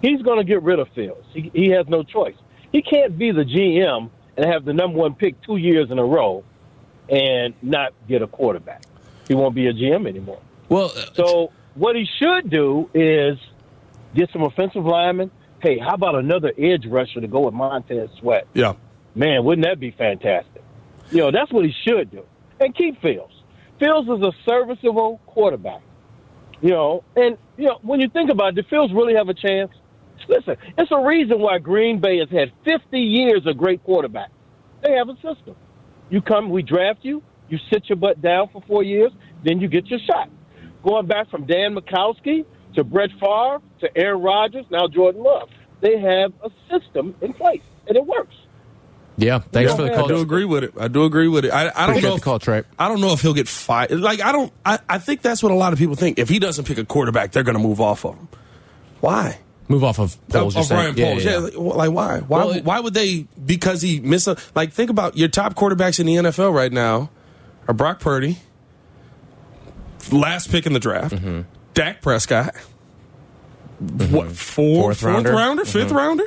[0.02, 1.26] He's going to get rid of Fields.
[1.34, 2.36] He, he has no choice.
[2.72, 6.06] He can't be the GM and have the number one pick two years in a
[6.06, 6.44] row
[7.10, 8.84] and not get a quarterback.
[9.28, 10.40] He won't be a GM anymore.
[10.70, 13.38] Well, uh, So what he should do is
[14.14, 15.32] get some offensive linemen.
[15.62, 18.48] Hey, how about another edge rusher to go with Montez Sweat?
[18.54, 18.74] Yeah.
[19.16, 20.62] Man, wouldn't that be fantastic?
[21.10, 22.26] You know, that's what he should do.
[22.60, 23.34] And keep Fields.
[23.80, 25.82] Fields is a serviceable quarterback.
[26.62, 29.34] You know, and you know, when you think about it, do Fields really have a
[29.34, 29.72] chance?
[30.28, 34.32] Listen, it's a reason why Green Bay has had 50 years of great quarterbacks.
[34.84, 35.56] They have a system.
[36.10, 39.12] You come, we draft you, you sit your butt down for four years,
[39.46, 40.30] then you get your shot.
[40.84, 45.50] Going back from Dan Majkowski to Brett Favre to Aaron Rodgers, now Jordan Love.
[45.82, 48.36] They have a system in place, and it works.
[49.18, 49.40] yeah.
[49.40, 50.06] Thanks for the call.
[50.06, 50.74] I do agree with it.
[50.80, 51.52] I do agree with it.
[51.52, 52.10] I, I don't Appreciate know.
[52.12, 52.64] the If, call, Trey.
[52.78, 53.92] I don't know if he'll get fired.
[53.92, 54.52] Like I don't.
[54.66, 56.20] I, I think that's what a lot of people think.
[56.20, 58.28] If he doesn't pick a quarterback, they're going to move off of him.
[59.02, 59.40] Why?
[59.70, 60.56] Move off of Poles.
[60.56, 61.12] of, you're of Ryan saying.
[61.22, 61.26] Poles.
[61.26, 62.20] Yeah, like, like, why?
[62.20, 62.38] Why?
[62.40, 63.28] Well, it- why would they?
[63.46, 64.72] Because he miss a like.
[64.74, 67.10] Think about your top quarterbacks in the NFL right now
[67.68, 68.38] are Brock Purdy,
[70.12, 71.42] last pick in the draft, Mm-hmm.
[71.74, 72.56] Dak Prescott,
[73.80, 75.32] what four, Fourth fourth rounder?
[75.32, 76.24] rounder, 5th rounder,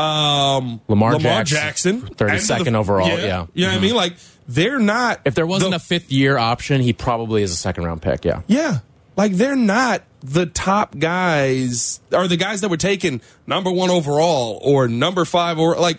[0.00, 3.16] um, Lamar Lamar Jackson, Jackson, 32nd And the- overall, yeah.
[3.16, 3.50] Mm-hmm.
[3.54, 3.94] you know what I mean.
[3.94, 4.14] Like
[4.48, 5.20] they're not.
[5.24, 8.24] If there wasn't the- a fifth year option, he probably is a second round pick.
[8.24, 8.42] Yeah.
[8.46, 8.78] yeah.
[9.16, 14.58] Like they're not the top guys or the guys that were taken number one overall
[14.62, 15.98] or number five or like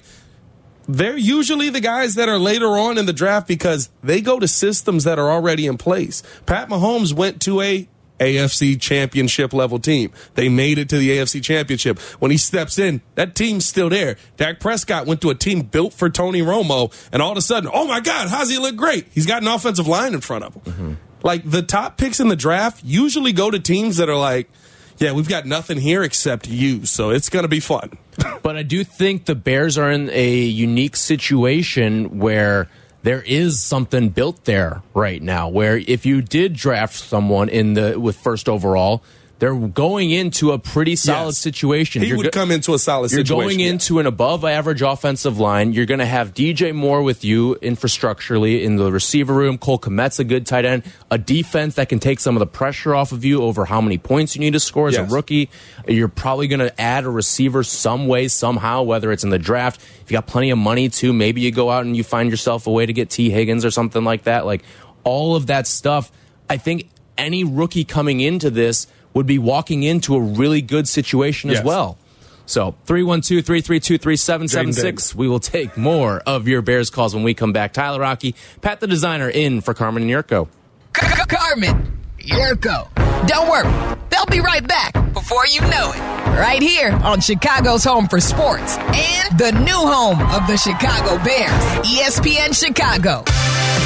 [0.88, 4.48] they're usually the guys that are later on in the draft because they go to
[4.48, 6.24] systems that are already in place.
[6.46, 7.88] Pat Mahomes went to a
[8.20, 10.12] AFC championship level team.
[10.36, 12.00] They made it to the AFC championship.
[12.20, 14.18] When he steps in, that team's still there.
[14.38, 17.70] Dak Prescott went to a team built for Tony Romo, and all of a sudden,
[17.74, 19.08] oh my God, how's he look great?
[19.12, 20.62] He's got an offensive line in front of him.
[20.62, 20.94] Mm-hmm.
[21.24, 24.50] Like the top picks in the draft usually go to teams that are like,
[24.98, 27.98] yeah, we've got nothing here except you, so it's going to be fun.
[28.42, 32.70] But I do think the Bears are in a unique situation where
[33.02, 35.50] there is something built there right now.
[35.50, 39.04] Where if you did draft someone in the with first overall,
[39.40, 41.38] they're going into a pretty solid Yes.
[41.40, 42.02] situation.
[42.02, 43.36] He You're would go- come into a solid situation.
[43.36, 43.70] You're going yeah.
[43.72, 45.74] into an above average offensive line.
[45.74, 49.58] You're going to have DJ Moore with you infrastructurally in the receiver room.
[49.58, 50.84] Cole Kmet's a good tight end.
[51.12, 53.98] A defense that can take some of the pressure off of you over how many
[53.98, 55.12] points you need to score as Yes.
[55.12, 55.50] a rookie.
[55.88, 59.82] You're probably going to add a receiver some way, somehow, whether it's in the draft.
[60.04, 62.66] If you got plenty of money too, maybe you go out and you find yourself
[62.68, 64.46] a way to get Tee Higgins or something like that.
[64.46, 64.64] Like
[65.04, 66.12] all of that stuff.
[66.50, 71.50] I think any rookie coming into this would be walking into a really good situation
[71.50, 71.98] as well.
[72.46, 75.16] So 312 332 3776.
[75.16, 77.72] We will take more of your Bears calls when we come back.
[77.74, 80.48] Tyler Aki, Pat the designer in for Carmen and Jurko.
[80.92, 82.90] Car- Carmen, Jurko.
[83.28, 86.00] Don't worry, they'll be right back before you know it.
[86.38, 91.52] Right here on Chicago's Home for Sports and the new home of the Chicago Bears,
[91.88, 93.24] ESPN Chicago.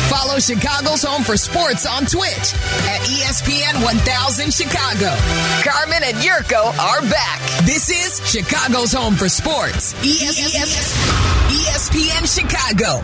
[0.10, 2.54] Follow Chicago's Home for Sports on Twitch
[2.88, 5.14] at ESPN 1000 Chicago.
[5.64, 7.42] Carmen and Jurko are back.
[7.66, 10.18] This is Chicago's Home for Sports, E
[11.50, 13.04] ESPN Chicago.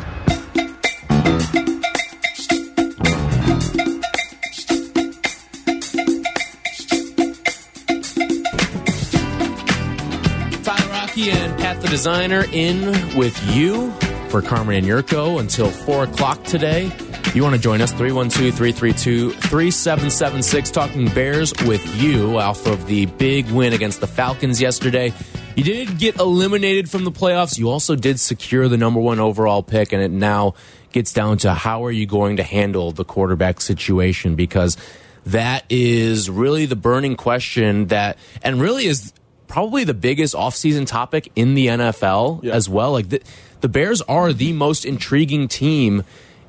[11.15, 13.93] And Pat the designer in with you
[14.33, 16.91] for Carmen and Jurko until 4 o'clock today.
[17.35, 23.05] You want to join us, 312 332 3776, talking Bears with you off of the
[23.05, 25.13] big win against the Falcons yesterday.
[25.55, 27.59] You did get eliminated from the playoffs.
[27.59, 30.55] You also did secure the number one overall pick, and it now
[30.91, 34.77] gets down to how are you going to handle the quarterback situation because
[35.27, 39.13] that is really the burning question that, and really is
[39.47, 42.53] probably the biggest offseason topic in the NFL Yeah.
[42.55, 42.93] as well.
[42.93, 43.21] Like the,
[43.63, 46.03] the Bears are the most intriguing team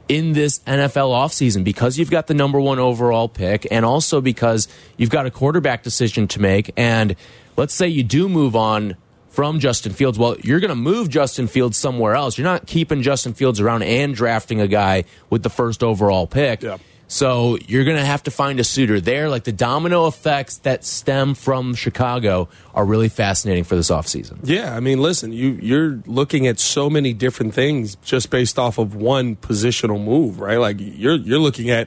[0.09, 4.67] in this NFL offseason because you've got the number one overall pick and also because
[4.97, 6.73] you've got a quarterback decision to make.
[6.77, 7.15] And
[7.57, 8.97] let's say you do move on
[9.29, 10.19] from Justin Fields.
[10.19, 12.37] Well, you're going to move Justin Fields somewhere else.
[12.37, 16.65] You're not keeping Justin Fields around and drafting a guy with the first overall pick.
[17.15, 19.29] So you're going to have to find a suitor there.
[19.29, 24.41] Like the domino effects that stem from Chicago are really fascinating for this offseason.
[24.43, 28.79] Yeah, I mean, listen, you you're looking at so many different things just based off
[28.79, 30.57] of one positional move, right?
[30.57, 31.87] Like you're you're looking at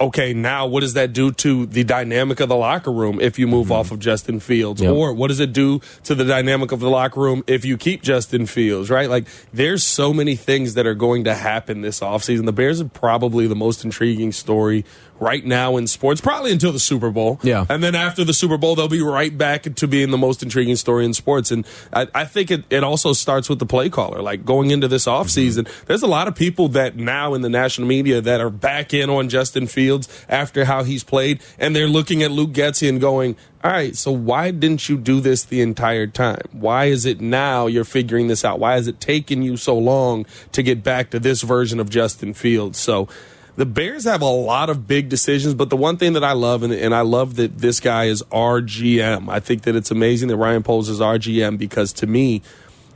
[0.00, 3.46] okay, now what does that do to the dynamic of the locker room if you
[3.46, 3.74] move mm-hmm.
[3.74, 4.82] off of Justin Fields?
[4.82, 4.92] Yep.
[4.92, 8.02] Or what does it do to the dynamic of the locker room if you keep
[8.02, 9.08] Justin Fields, right?
[9.08, 12.44] Like there's so many things that are going to happen this offseason.
[12.46, 14.84] The Bears are probably the most intriguing story
[15.20, 17.38] right now in sports, probably until the Super Bowl.
[17.42, 17.66] Yeah.
[17.68, 20.76] And then after the Super Bowl, they'll be right back to being the most intriguing
[20.76, 21.50] story in sports.
[21.50, 24.22] And I, I think it, it also starts with the play caller.
[24.22, 25.86] Like going into this offseason, mm-hmm.
[25.86, 29.10] there's a lot of people that now in the national media that are back in
[29.10, 31.40] on Justin Fields after how he's played.
[31.58, 35.20] And they're looking at Luke Getsy and going, all right, so why didn't you do
[35.20, 36.42] this the entire time?
[36.52, 38.58] Why is it now you're figuring this out?
[38.58, 42.34] Why has it taken you so long to get back to this version of Justin
[42.34, 42.78] Fields?
[42.78, 43.08] So,
[43.56, 46.62] the Bears have a lot of big decisions, but the one thing that I love,
[46.62, 49.28] and, and I love that this guy is RGM.
[49.28, 52.42] I think that it's amazing that Ryan Poles is RGM because to me,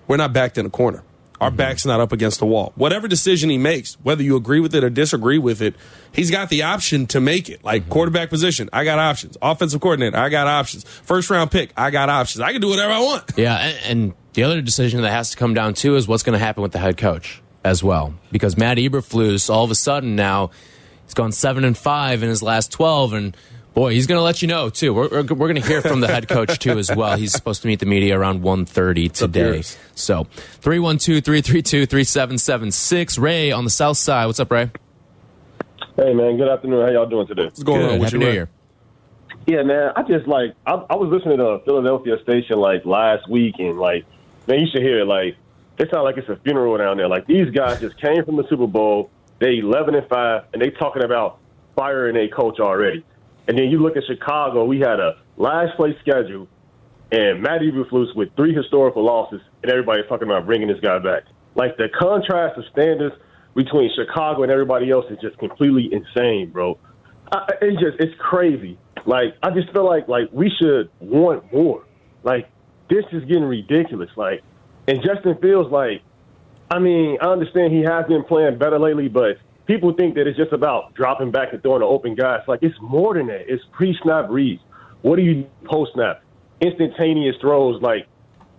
[0.07, 1.03] we're not backed in a corner.
[1.41, 1.57] Our mm-hmm.
[1.57, 2.73] back's not up against the wall.
[2.75, 5.77] Whatever decision he makes, whether you agree with it or disagree with it,
[6.11, 7.63] he's got the option to make it.
[7.63, 7.93] Like mm-hmm.
[7.93, 9.37] quarterback position, I got options.
[9.41, 10.85] Offensive coordinator, I got options.
[10.85, 12.41] First round pick, I got options.
[12.41, 13.33] I can do whatever I want.
[13.37, 16.39] Yeah, and, and the other decision that has to come down too is what's going
[16.39, 20.17] to happen with the head coach as well, because Matt Eberflus all of a sudden
[20.17, 20.51] now
[21.05, 23.37] he's gone seven and five in his last twelve, and
[23.75, 24.93] boy, he's going to let you know too.
[24.93, 27.17] We're we're, we're going to hear from the head coach too as well.
[27.17, 29.41] He's supposed to meet the media around 1.30 today.
[29.55, 29.77] yours?
[29.95, 30.25] So
[30.63, 33.19] 312-332-3776.
[33.21, 34.27] Ray on the south side.
[34.27, 34.71] What's up, Ray?
[35.97, 36.87] Hey man, good afternoon.
[36.87, 37.45] How y'all doing today?
[37.45, 37.93] What's going Good.
[37.95, 38.49] on with Happy you, New Year.
[39.47, 39.93] Yeah, man.
[39.97, 43.79] I just like I, I was listening to a Philadelphia station like last week, and
[43.79, 44.05] like
[44.47, 45.07] man, you should hear it.
[45.07, 45.37] Like
[45.79, 47.09] it sounds like it's a funeral down there.
[47.09, 49.11] Like these guys just came from the Super Bowl.
[49.41, 51.39] They eleven and five, and they talking about
[51.77, 53.05] firing a coach already.
[53.47, 54.65] And then you look at Chicago.
[54.65, 56.49] We had a last place schedule,
[57.13, 61.23] and Matt Eberflus with three historical losses, and everybody's talking about bringing this guy back.
[61.55, 63.15] Like the contrast of standards
[63.55, 66.79] between Chicago and everybody else is just completely insane, bro.
[67.33, 68.79] I, it's just it's crazy.
[69.07, 71.85] Like I just feel like like we should want more.
[72.25, 72.51] Like
[72.91, 74.11] this is getting ridiculous.
[74.17, 74.43] Like
[74.89, 76.03] and Justin Fields like
[76.71, 80.37] I mean I understand he has been playing better lately, but people think that it's
[80.37, 82.41] just about dropping back and throwing to open guys.
[82.49, 83.53] Like it's more than that.
[83.53, 84.63] It's pre-snap reads.
[85.03, 86.23] What do you post snap?
[86.61, 87.81] Instantaneous throws.
[87.81, 88.09] Like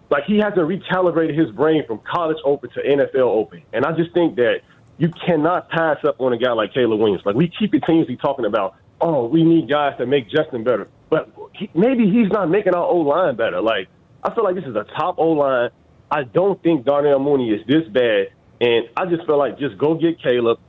[0.09, 3.63] like he hasn't recalibrated his brain from college open to NFL open.
[3.73, 4.61] And I just think that
[4.97, 7.23] you cannot pass up on a guy like Caleb Williams.
[7.25, 11.31] Like we keep continuously talking about, oh, we need guys to make Justin better, but
[11.53, 13.61] he, maybe he's not making our O line better.
[13.61, 13.87] Like
[14.23, 15.69] I feel like this is a top O line.
[16.11, 18.27] I don't think Darnell Mooney is this bad,
[18.61, 20.59] and I just feel like just go get Caleb,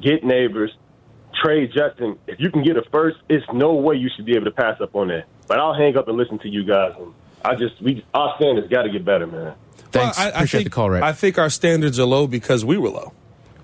[0.00, 0.72] get neighbors,
[1.42, 2.18] trade Justin.
[2.26, 4.80] If you can get a first, it's no way you should be able to pass
[4.80, 5.26] up on that.
[5.46, 6.94] But I'll hang up and listen to you guys.
[6.98, 9.54] And I just we our standards got to get better, man.
[9.90, 10.18] Thanks.
[10.18, 11.00] Well, I, I Appreciate think, the call, Ray.
[11.00, 13.12] I think our standards are low because we were low.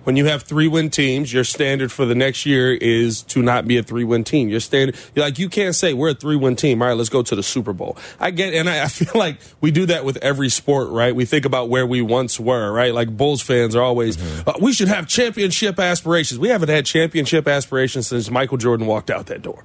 [0.04, 3.66] When you have three win teams, your standard for the next year is to not
[3.66, 4.48] be a three win team.
[4.48, 6.82] Your standard, you're like, you can't say we're a three win team.
[6.82, 7.96] All right, let's go to the Super Bowl.
[8.20, 11.14] I get, and I, I feel like we do that with every sport, right?
[11.14, 12.94] We think about where we once were, right?
[12.94, 14.48] Like Bulls fans are always, Mm-hmm.
[14.48, 16.38] uh, we should have championship aspirations.
[16.38, 19.64] We haven't had championship aspirations since Michael Jordan walked out that door.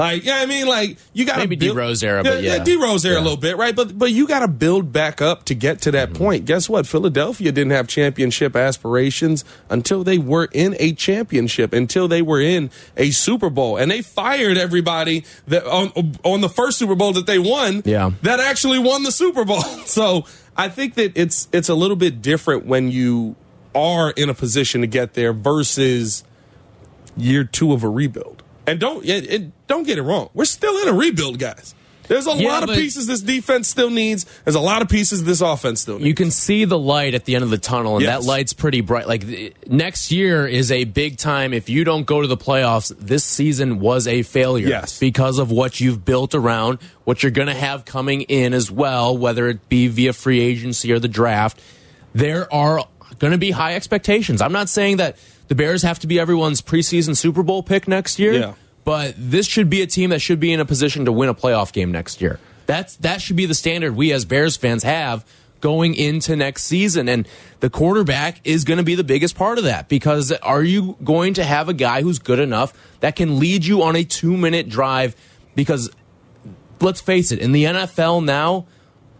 [0.00, 2.64] Like, yeah, I mean, like you got Maybe D-Rose era, but yeah.
[2.64, 3.20] D Rose era Yeah.
[3.20, 3.76] a little bit, right?
[3.76, 6.24] But but you got to build back up to get to that mm-hmm.
[6.24, 6.44] point.
[6.46, 6.86] Guess what?
[6.86, 12.70] Philadelphia didn't have championship aspirations until they were in a championship, until they were in
[12.96, 17.26] a Super Bowl, and they fired everybody that on on the first Super Bowl that
[17.26, 17.82] they won.
[17.84, 18.12] Yeah.
[18.22, 19.62] that actually won the Super Bowl.
[19.84, 20.24] So
[20.56, 23.36] I think that it's it's a little bit different when you
[23.74, 26.24] are in a position to get there versus
[27.16, 28.42] year two of a rebuild.
[28.66, 30.28] And don't it, it, don't get it wrong.
[30.34, 31.74] We're still in a rebuild, guys.
[32.08, 34.26] There's a Yeah, lot of pieces this defense still needs.
[34.44, 36.08] There's a lot of pieces this offense still needs.
[36.08, 38.24] you can see the light at the end of the tunnel, and Yes.
[38.24, 39.06] that light's pretty bright.
[39.06, 39.24] Like
[39.68, 41.54] next year is a big time.
[41.54, 44.66] If you don't go to the playoffs, this season was a failure.
[44.66, 44.98] Yes.
[44.98, 49.16] because of what you've built around, what you're going to have coming in as well,
[49.16, 51.60] whether it be via free agency or the draft.
[52.12, 52.84] There are
[53.20, 54.42] going to be high expectations.
[54.42, 55.16] I'm not saying that
[55.46, 58.32] the Bears have to be everyone's preseason Super Bowl pick next year.
[58.32, 58.52] Yeah.
[58.84, 61.34] But this should be a team that should be in a position to win a
[61.34, 62.40] playoff game next year.
[62.66, 65.24] That's that should be the standard we as Bears fans have
[65.60, 67.08] going into next season.
[67.08, 67.28] And
[67.60, 71.34] the quarterback is going to be the biggest part of that because are you going
[71.34, 74.68] to have a guy who's good enough that can lead you on a two minute
[74.68, 75.14] drive?
[75.54, 75.90] Because
[76.80, 78.66] let's face it, in the NFL now,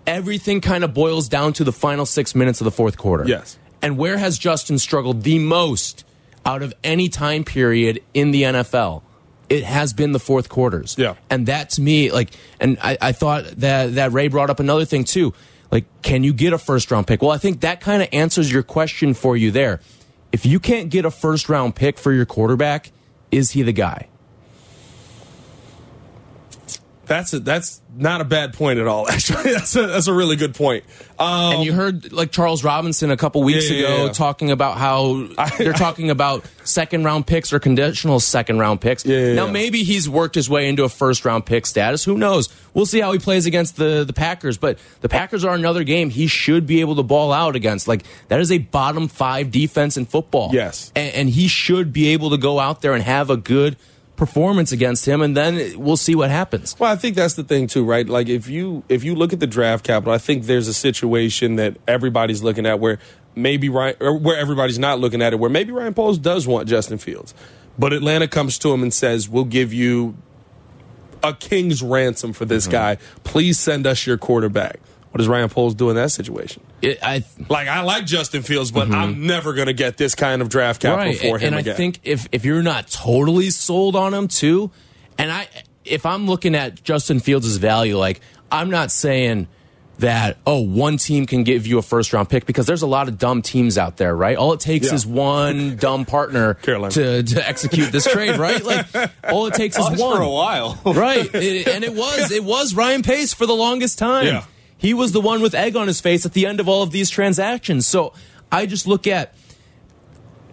[0.06, 3.26] everything kind of boils down to the final six minutes of the fourth quarter.
[3.26, 3.58] Yes.
[3.82, 6.04] And where has Justin struggled the most
[6.44, 9.02] out of any time period in the NFL?
[9.50, 10.94] It has been the fourth quarters.
[10.96, 11.16] Yeah.
[11.28, 12.30] And that to me, like,
[12.60, 15.34] and I, I thought that, that Ray brought up another thing too.
[15.70, 17.20] Like, can you get a first round pick?
[17.20, 19.80] Well, I think that kind of answers your question for you there.
[20.32, 22.92] If you can't get a first round pick for your quarterback,
[23.32, 24.08] is he the guy?
[27.10, 29.08] That's a, that's not a bad point at all.
[29.10, 30.84] Actually, that's a, that's a really good point.
[31.18, 34.12] Um, and you heard like Charles Robinson a couple weeks Yeah, ago yeah.
[34.12, 35.26] talking about how
[35.58, 39.04] they're talking about second round picks or conditional second round picks.
[39.04, 42.04] now maybe he's worked his way into a first round pick status.
[42.04, 42.48] Who knows?
[42.74, 44.56] We'll see how he plays against the the Packers.
[44.56, 47.88] But the Packers are another game he should be able to ball out against.
[47.88, 50.50] Like that is a bottom five defense in football.
[50.52, 50.92] Yes.
[50.94, 53.76] and, and he should be able to go out there and have a good
[54.20, 56.78] performance against him, and then we'll see what happens.
[56.78, 58.06] Well, I think that's the thing too, right?
[58.06, 61.56] Like if you if you look at the draft capital, I think there's a situation
[61.56, 62.98] that everybody's looking at where
[63.34, 66.68] maybe Ryan or where everybody's not looking at it, where maybe Ryan Poles does want
[66.68, 67.32] Justin Fields,
[67.78, 70.14] but Atlanta comes to him and says, "We'll give you
[71.24, 72.72] a king's ransom for this mm-hmm.
[72.72, 72.98] guy.
[73.24, 74.80] Please send us your quarterback."
[75.10, 76.62] What does Ryan Poles do in that situation?
[76.82, 79.26] It, I Like I like Justin Fields, but I'm mm-hmm.
[79.26, 81.74] never going to get this kind of draft capital for him and again.
[81.74, 84.70] I think if if you're not totally sold on him too,
[85.18, 85.48] and I
[85.84, 88.20] if I'm looking at Justin Fields' value, like
[88.52, 89.48] I'm not saying
[89.98, 93.08] that oh one team can give you a first round pick because there's a lot
[93.08, 94.36] of dumb teams out there, right?
[94.36, 94.94] All it takes Yeah.
[94.94, 98.62] is one dumb partner to to execute this trade, right?
[98.62, 98.86] Like
[99.28, 100.80] all it takes is one for a while.
[100.84, 101.28] right?
[101.34, 104.26] It- and it was it was Ryan Pace for the longest time.
[104.26, 104.44] Yeah.
[104.80, 106.90] He was the one with egg on his face at the end of all of
[106.90, 107.86] these transactions.
[107.86, 108.14] So
[108.50, 109.34] I just look at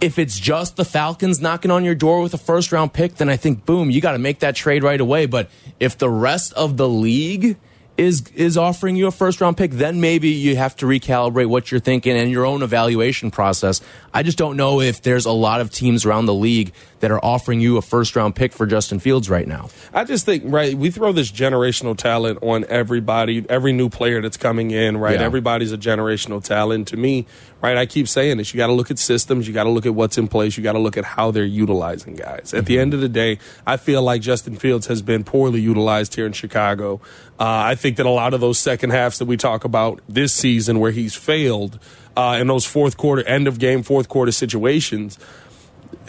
[0.01, 3.29] if it's just the Falcons knocking on your door with a first round pick, then
[3.29, 5.27] I think boom, you got to make that trade right away.
[5.27, 5.49] But
[5.79, 7.57] if the rest of the league
[7.97, 11.71] is is offering you a first round pick, then maybe you have to recalibrate what
[11.71, 13.81] you're thinking and your own evaluation process.
[14.13, 17.23] I just don't know if there's a lot of teams around the league that are
[17.23, 19.69] offering you a first round pick for Justin Fields right now.
[19.93, 24.37] I just think, right, we throw this generational talent on everybody, every new player that's
[24.37, 25.19] coming in, right?
[25.19, 25.25] Yeah.
[25.25, 26.87] Everybody's a generational talent.
[26.89, 27.25] To me,
[27.61, 28.53] right, I keep saying this.
[28.53, 30.63] You got to look at systems, you got to look at what's in place, you
[30.63, 32.53] got to look at how they're utilizing guys.
[32.53, 36.15] At the end of the day, I feel like Justin Fields has been poorly utilized
[36.15, 37.01] here in Chicago.
[37.39, 40.33] Uh, I think that a lot of those second halves that we talk about this
[40.33, 41.79] season where he's failed
[42.15, 45.19] uh, in those fourth quarter, end of game, fourth quarter situations,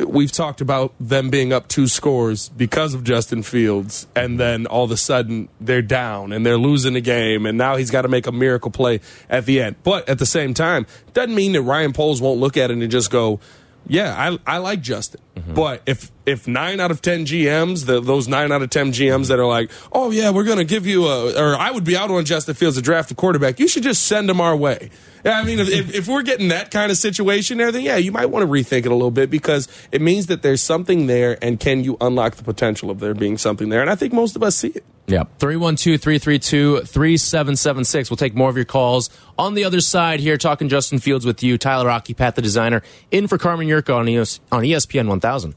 [0.07, 4.85] we've talked about them being up two scores because of Justin Fields, and then all
[4.85, 8.09] of a sudden they're down and they're losing the game, and now he's got to
[8.09, 9.77] make a miracle play at the end.
[9.83, 12.91] But at the same time, doesn't mean that Ryan Poles won't look at it and
[12.91, 13.41] just go,
[13.87, 15.55] "Yeah, I, I like Justin." Mm-hmm.
[15.55, 19.29] But if if nine out of ten GMs, the, those nine out of ten GMs
[19.29, 21.97] that are like, "Oh yeah, we're going to give you a," or I would be
[21.97, 24.91] out on Justin Fields to draft a quarterback, you should just send him our way.
[25.25, 28.27] I mean, if, if we're getting that kind of situation there, then yeah, you might
[28.27, 31.59] want to rethink it a little bit because it means that there's something there, and
[31.59, 33.81] can you unlock the potential of there being something there?
[33.81, 34.85] And I think most of us see it.
[35.07, 35.25] Yeah.
[35.39, 38.11] 312 332 3776.
[38.11, 39.09] We'll take more of your calls.
[39.39, 42.83] On the other side here, talking Justin Fields with you, Tyler Aki, Pat the designer,
[43.11, 45.55] in for Carmen Jurko on, ES, on ESPN 1000.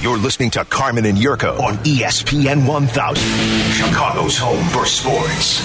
[0.00, 5.58] You're listening to Carmen and Jurko on ESPN 1000, Chicago's home for sports.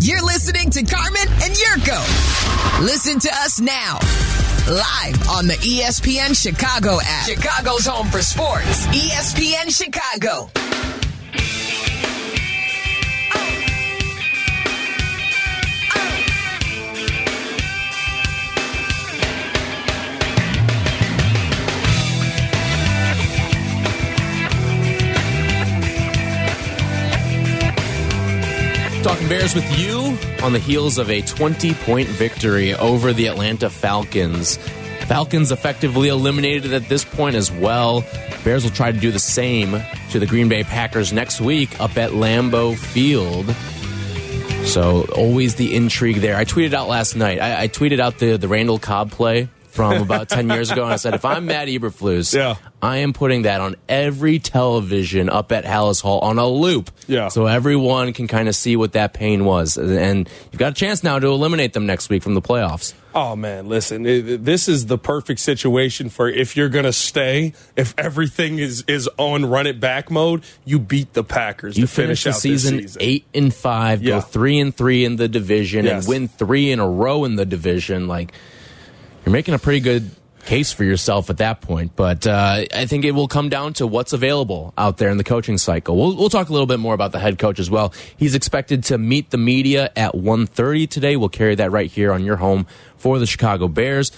[0.00, 2.80] You're listening to Carmen and Jurko.
[2.84, 4.00] Listen to us now.
[4.68, 7.28] Live on the ESPN Chicago app.
[7.28, 8.86] Chicago's home for sports.
[8.88, 10.50] ESPN Chicago.
[29.02, 33.70] Talking Bears with you on the heels of a 20 point victory over the Atlanta
[33.70, 34.58] Falcons.
[35.06, 38.04] Falcons effectively eliminated at this point as well.
[38.44, 39.80] Bears will try to do the same
[40.10, 43.46] to the Green Bay Packers next week up at Lambeau Field.
[44.66, 46.36] So always the intrigue there.
[46.36, 47.40] I tweeted out last night.
[47.40, 50.92] I, I tweeted out the the Randall Cobb play from about ten years ago, and
[50.92, 52.56] I said, if I'm Matt Eberflus, Yeah.
[52.82, 56.90] I am putting that on every television up at Halas Hall on a loop.
[57.06, 57.28] Yeah.
[57.28, 59.76] So everyone can kind of see what that pain was.
[59.76, 62.94] And you've got a chance now to eliminate them next week from the playoffs.
[63.14, 67.92] Oh man, listen, this is the perfect situation for if you're going to stay, if
[67.98, 72.22] everything is is on run it back mode, you beat the Packers You to finish,
[72.22, 73.02] finish the season, season.
[73.02, 74.10] 8 and 5, Yeah.
[74.14, 76.04] go 3 and 3 in the division Yes.
[76.04, 78.32] and win 3 in a row in the division like
[79.24, 80.10] you're making a pretty good
[80.44, 81.94] case for yourself at that point.
[81.96, 85.24] But uh, I think it will come down to what's available out there in the
[85.24, 85.96] coaching cycle.
[85.96, 87.92] We'll, we'll talk a little bit more about the head coach as well.
[88.16, 91.16] He's expected to meet the media at 1.30 today.
[91.16, 92.66] We'll carry that right here on your home
[92.96, 94.12] for the Chicago Bears.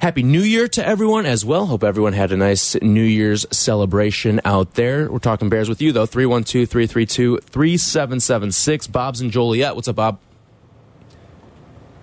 [0.00, 1.66] Happy New Year to everyone as well.
[1.66, 5.12] Hope everyone had a nice New Year's celebration out there.
[5.12, 6.06] We're talking Bears with you, though.
[6.06, 8.86] 312 332 3776.
[8.86, 9.74] Bob's and Joliet.
[9.74, 10.18] What's up, Bob?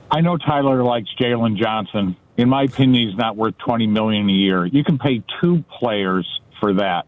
[0.09, 2.15] I know Tyler likes Jaylon Johnson.
[2.37, 4.65] In my opinion, he's not worth twenty million a year.
[4.65, 6.27] You can pay two players
[6.59, 7.05] for that.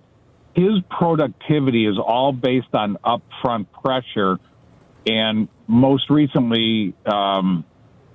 [0.53, 4.39] His productivity is all based on upfront pressure,
[5.05, 7.63] and most recently, um,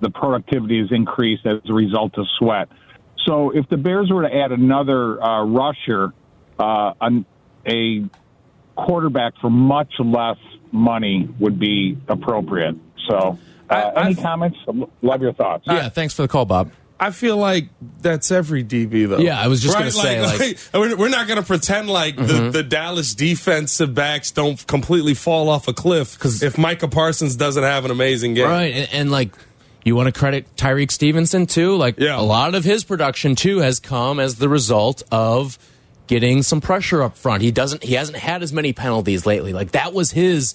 [0.01, 2.69] the productivity has increased as a result of sweat.
[3.25, 6.13] So, if the Bears were to add another uh, rusher,
[6.59, 7.25] uh, an,
[7.67, 8.05] a
[8.77, 10.37] quarterback for much less
[10.73, 12.77] money would be appropriate.
[13.09, 13.39] So,
[13.83, 14.59] uh, I- any I- comments?
[15.03, 15.65] Love your thoughts.
[15.67, 16.71] Yeah, thanks for the call, Bob.
[17.01, 17.69] I feel like
[18.01, 19.19] that's every DB though.
[19.19, 20.79] Yeah, I was just gonna say, like- Mm-hmm.
[20.79, 25.49] we're, we're not going to pretend like the, the Dallas defensive backs don't completely fall
[25.49, 29.11] off a cliff because if Micah Parsons doesn't have an amazing game, Right, and, and
[29.11, 29.33] like
[29.85, 31.77] you want to credit Tyrique Stevenson too.
[31.77, 32.19] Like Yeah.
[32.19, 35.59] a lot of his production too has come as the result of
[36.07, 37.43] getting some pressure up front.
[37.43, 37.83] He doesn't.
[37.83, 39.53] He hasn't had as many penalties lately.
[39.53, 40.55] Like that was his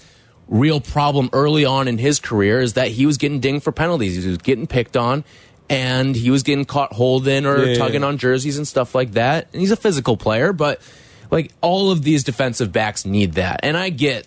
[0.50, 4.22] real problem early on in his career is that he was getting dinged for penalties.
[4.22, 5.24] He was getting picked on.
[5.72, 7.76] And he was getting caught holding or Yeah.
[7.78, 9.48] tugging on jerseys and stuff like that.
[9.54, 10.82] And he's a physical player, but
[11.30, 13.60] like all of these defensive backs need that.
[13.62, 14.26] And I get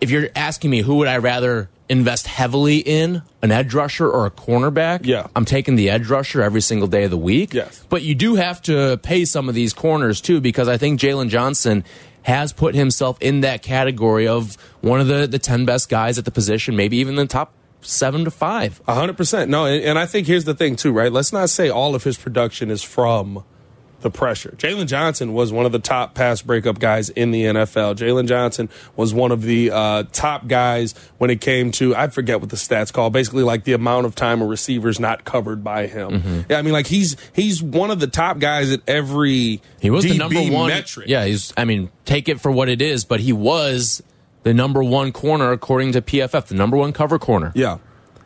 [0.00, 4.26] if you're asking me who would I rather invest heavily in, an edge rusher or
[4.26, 5.00] a cornerback?
[5.06, 5.26] Yeah.
[5.34, 7.52] I'm taking the edge rusher every single day of the week.
[7.52, 7.84] Yes.
[7.88, 11.30] But you do have to pay some of these corners too, because I think Jaylon
[11.30, 11.82] Johnson
[12.28, 16.26] has put himself in that category of one of the, the 10 best guys at
[16.26, 18.82] the position, maybe even the top seven to five.
[18.86, 19.50] A hundred percent.
[19.50, 21.10] No, and, and I think here's the thing too, right?
[21.10, 23.44] Let's not say all of his production is from
[24.00, 24.54] the pressure.
[24.56, 27.96] Jaylon Johnson was one of the top pass breakup guys in the NFL.
[27.96, 32.40] Jaylon Johnson was one of the uh, top guys when it came to I forget
[32.40, 33.10] what the stats call.
[33.10, 36.10] Basically, like the amount of time a receiver's not covered by him.
[36.10, 36.40] Mm-hmm.
[36.50, 40.04] Yeah, I mean, like he's he's one of the top guys at every He was
[40.04, 41.08] DB the number one metric.
[41.08, 41.52] Yeah, he's.
[41.56, 44.02] I mean, take it for what it is, but he was
[44.44, 47.52] the number one corner according to PFF, the number one cover corner.
[47.54, 47.78] Yeah.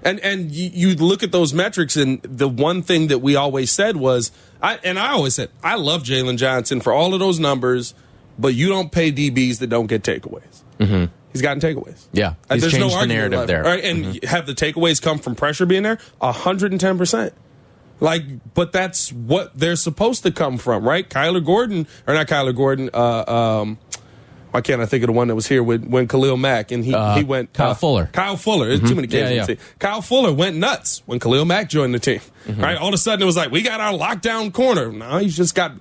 [0.04, 3.70] And and you, you look at those metrics, and the one thing that we always
[3.70, 7.38] said was, I and I always said, I love Jaylon Johnson for all of those
[7.38, 7.94] numbers,
[8.38, 10.62] but you don't pay DBs that don't get takeaways.
[10.78, 11.12] Mm-hmm.
[11.32, 12.04] He's gotten takeaways.
[12.12, 13.48] Yeah, Uh, he's There's changed no the argument narrative left.
[13.48, 13.64] there.
[13.64, 14.10] Mm-hmm.
[14.12, 15.98] And have the takeaways come from pressure being there?
[16.20, 17.32] hundred and ten percent.
[18.00, 18.24] Like,
[18.54, 21.08] but that's what they're supposed to come from, right?
[21.08, 23.24] Kyler Gordon, or not Kyler Gordon, uh,
[23.62, 23.78] um,
[24.52, 26.84] why can't I think of the one that was here with when Khalil Mack and
[26.84, 28.08] he, Uh, he went Kyle Fuller.
[28.12, 28.68] Kyle Fuller.
[28.68, 29.54] There's too many kids Yeah, yeah.
[29.78, 32.20] Kyle Fuller went nuts when Khalil Mack joined the team.
[32.46, 32.60] Mm-hmm.
[32.60, 32.76] Right?
[32.76, 34.92] All of a sudden it was like, we got our lockdown corner.
[34.92, 35.72] Now he's just got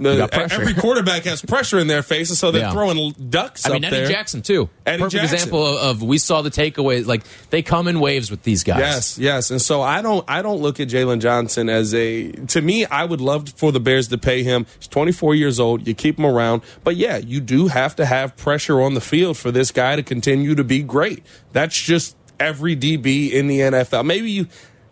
[0.00, 2.72] the, every quarterback has pressure in their faces, so they're Yeah.
[2.72, 4.08] throwing ducks I mean, Eddie there.
[4.08, 4.68] Jackson too.
[4.86, 5.34] Eddie Perfect Jackson.
[5.36, 7.06] example of, of we saw the takeaways.
[7.06, 8.78] Like they come in waves with these guys.
[8.80, 12.32] Yes, yes, and so I don't, I don't look at Jaylon Johnson as a.
[12.32, 14.66] To me, I would love for the Bears to pay him.
[14.78, 15.86] He's 24 years old.
[15.86, 19.36] You keep him around, but yeah, you do have to have pressure on the field
[19.36, 21.24] for this guy to continue to be great.
[21.52, 24.04] That's just every DB in the NFL.
[24.04, 24.46] Maybe you.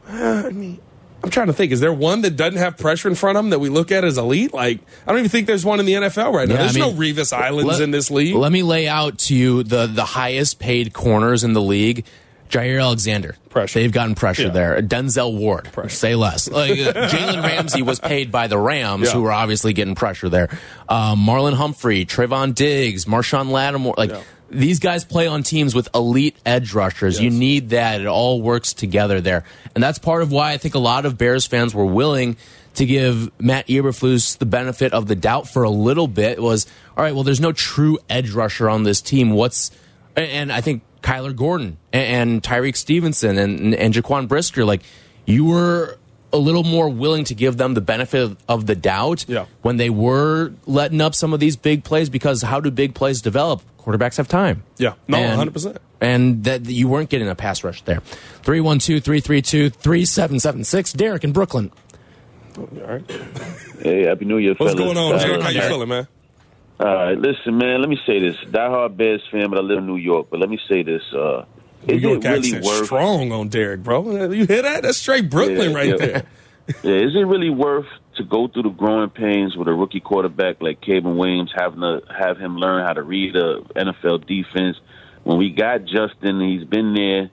[0.09, 0.79] Uh, I mean,
[1.27, 1.73] I'm trying to think.
[1.73, 4.05] Is there one that doesn't have pressure in front of him that we look at
[4.05, 4.55] as elite?
[4.55, 6.55] Like, I don't even think there's one in the NFL right now.
[6.55, 8.35] Yeah, I there's mean, no Revis Islands Let- in this league.
[8.37, 12.07] Let me lay out to you the the highest paid corners in the league.
[12.49, 13.35] Jaire Alexander.
[13.51, 13.81] Pressure.
[13.81, 14.49] They've gotten pressure Yeah.
[14.51, 14.81] there.
[14.81, 15.65] Denzel Ward.
[15.73, 15.89] pressure.
[15.89, 16.49] Say less.
[16.49, 19.15] Like, uh, Jalen Ramsey was paid by the Rams, Yeah.
[19.15, 20.49] who were obviously getting pressure there.
[20.89, 23.95] Um, Marlon Humphrey, Trevon Diggs, Marshon Lattimore.
[23.99, 24.13] Like.
[24.51, 27.21] These guys play on teams with elite edge rushers.
[27.21, 28.01] You need that.
[28.01, 29.45] It all works together there,
[29.75, 32.37] and that's part of why I think a lot of Bears fans were willing
[32.75, 36.41] to give Matt Eberflus the benefit of the doubt for a little bit.
[36.41, 36.67] Was
[36.97, 37.15] all right.
[37.15, 39.31] Well, there's no true edge rusher on this team.
[39.31, 39.71] What's
[40.15, 44.83] and I think Kyler Gordon and, and Tyrique Stevenson and, and Jaquan Brisker, like
[45.25, 45.99] you were
[46.33, 49.47] a little more willing to give them the benefit of, of the doubt Yeah.
[49.63, 53.23] when they were letting up some of these big plays because how do big plays
[53.23, 53.63] develop?
[53.79, 54.65] Quarterbacks have time.
[54.79, 54.95] Yeah.
[55.09, 55.77] No, And- 100%.
[55.99, 58.01] And that you weren't getting a pass rush there.
[58.43, 60.93] 312 332 3776.
[60.93, 61.73] Derek in Brooklyn.
[62.59, 63.03] All right.
[63.83, 64.95] Hey, happy New Year, What's fellas.
[64.95, 65.39] going on, Derek?
[65.41, 66.09] Uh, How you feeling, man?
[66.81, 67.81] All right, listen, man.
[67.81, 68.35] Let me say this.
[68.47, 70.29] Diehard Bears fan, but I live in New York.
[70.31, 71.03] But let me say this.
[71.13, 71.45] Uh,
[71.87, 72.85] New York it really accent worth?
[72.87, 74.31] strong on Derek, bro.
[74.33, 74.83] You hear that?
[74.83, 75.97] That's straight Brooklyn Yeah, right yeah.
[75.97, 76.23] there.
[76.83, 80.61] Yeah, is it really worth to go through the growing pains with a rookie quarterback
[80.61, 84.77] like Kevin Williams, having to have him learn how to read a NFL defense?
[85.23, 87.31] When we got Justin, he's been there.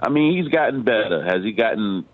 [0.00, 1.22] I mean, he's gotten better.
[1.22, 2.06] Has he gotten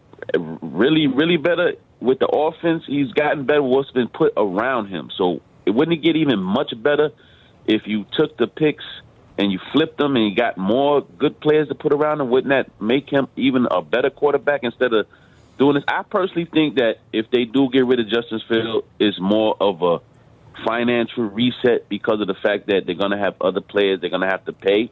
[0.61, 2.83] really, really better with the offense?
[2.89, 5.11] He's gotten better with what's been put around him.
[5.16, 7.11] So it wouldn't it get even much better
[7.69, 8.85] if you took the picks
[9.39, 12.30] and you flipped them and you got more good players to put around him?
[12.30, 15.07] Wouldn't that make him even a better quarterback instead of
[15.59, 15.84] doing this?
[15.86, 19.82] I personally think that if they do get rid of Justin Field, it's more of
[19.82, 20.01] a
[20.66, 24.22] financial reset because of the fact that they're going to have other players they're going
[24.22, 24.91] to have to pay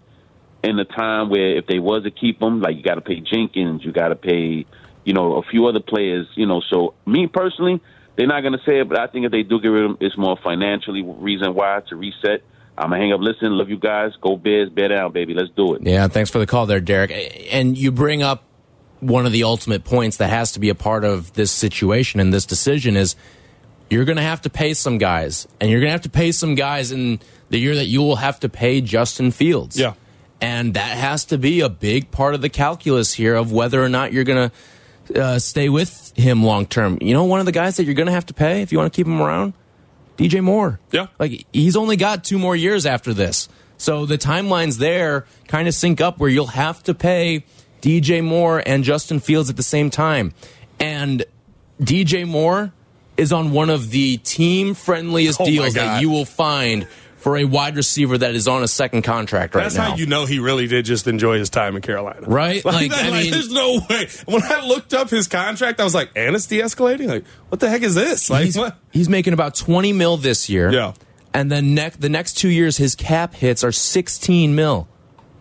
[0.63, 3.21] in the time where if they was to keep them, like you got to pay
[3.21, 4.67] Jenkins, you got to pay,
[5.05, 6.61] you know, a few other players, you know.
[6.71, 7.81] So me personally,
[8.17, 9.91] they're not going to say it, but I think if they do get rid of
[9.91, 12.43] them, it's more financially reason why to reset.
[12.79, 13.21] I'm gonna hang up.
[13.21, 14.13] Listen, love you guys.
[14.21, 15.35] Go Bears, bear down, baby.
[15.35, 15.83] Let's do it.
[15.83, 17.13] Yeah, thanks for the call there, Derek.
[17.51, 18.43] And you bring up
[19.01, 22.33] one of the ultimate points that has to be a part of this situation and
[22.33, 23.17] this decision is
[23.91, 26.33] you're going to have to pay some guys, and you're going to have to pay
[26.33, 27.21] some guys in
[27.51, 29.79] the year that you will have to pay Justin Fields.
[29.79, 29.95] Yeah.
[30.41, 33.89] And that has to be a big part of the calculus here of whether or
[33.89, 36.99] not you're going to uh, stay with him long term.
[37.01, 38.79] You know, one of the guys that you're going to have to pay if you
[38.79, 39.55] want to keep him around,
[40.17, 40.81] DJ Moore.
[40.91, 41.07] Yeah.
[41.19, 43.49] Like he's only got two more years after this.
[43.79, 47.45] So the timelines there kind of sync up where you'll have to pay
[47.83, 50.33] DJ Moore and Justin Fields at the same time.
[50.81, 51.25] And
[51.81, 52.73] DJ Moore
[53.17, 56.87] is on one of the team friendliest Oh deals that you will find
[57.27, 59.91] for a wide receiver that is on a second contract right That's now.
[59.91, 62.21] how you know he really did just enjoy his time in Carolina.
[62.25, 62.65] Right?
[62.65, 64.07] Like, Like, I like, mean- there's no way.
[64.27, 67.09] When I looked up his contract, I was like, and it's de-escalating?
[67.09, 68.31] Like, what the heck is this?
[68.31, 68.79] Like, he's, what?
[68.93, 70.71] he's making about 20 mil this year.
[70.73, 70.93] Yeah.
[71.35, 74.87] And then next the next two years, his cap hits are 16 mil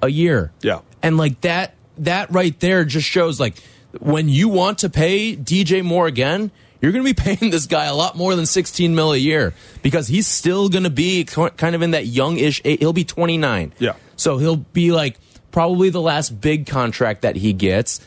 [0.02, 0.54] a year.
[0.64, 0.80] Yeah.
[1.04, 3.58] And like that, that right there just shows like
[4.00, 6.50] when you want to pay DJ Moore again,
[6.86, 9.56] you're going to be paying this guy a lot more than 16 mil a year
[9.82, 12.62] because he's still going to be kind of in that youngish.
[12.64, 13.74] He'll be 29.
[13.80, 13.94] Yeah.
[14.16, 15.18] So he'll be like
[15.50, 18.02] probably the last big contract that he gets.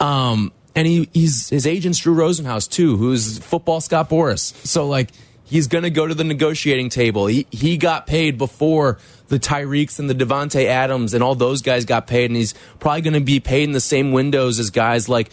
[0.00, 4.52] Um, and he, he's his agent's Drew Rosenhaus too, who's football Scott Boras.
[4.66, 5.10] So like
[5.44, 7.26] he's gonna go to the negotiating table.
[7.26, 11.84] He he got paid before the Tyreeks and the Davante Adams and all those guys
[11.84, 15.30] got paid, and he's probably gonna be paid in the same windows as guys like.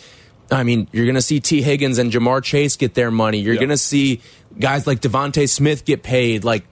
[0.52, 3.40] I mean, you're going to see Tee Higgins and Ja'Marr Chase get their money.
[3.40, 3.62] You're Yeah.
[3.62, 4.22] going to see
[4.60, 6.44] guys like DeVonta Smith get paid.
[6.44, 6.66] Like,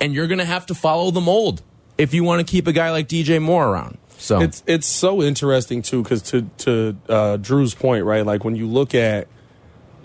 [0.00, 1.62] and you're going to have to follow the mold
[1.98, 3.98] if you want to keep a guy like DJ Moore around.
[4.18, 8.26] So It's it's so interesting too because to to uh, Drew's point, right?
[8.26, 9.28] Like when you look at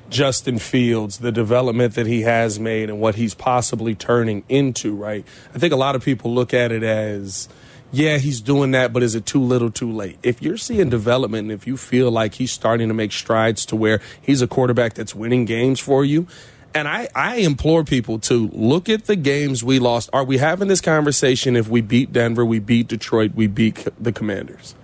[0.10, 5.26] Justin Fields, the development that he has made, and what he's possibly turning into, right?
[5.54, 7.50] I think a lot of people look at it as,
[7.96, 10.18] yeah, he's doing that, but is it too little, too late?
[10.22, 13.76] If you're seeing development, and if you feel like he's starting to make strides to
[13.76, 16.28] where he's a quarterback that's winning games for you.
[16.74, 20.10] And I, I implore people to look at the games we lost.
[20.12, 24.12] Are we having this conversation if we beat Denver, we beat Detroit, we beat the
[24.12, 24.76] Commanders?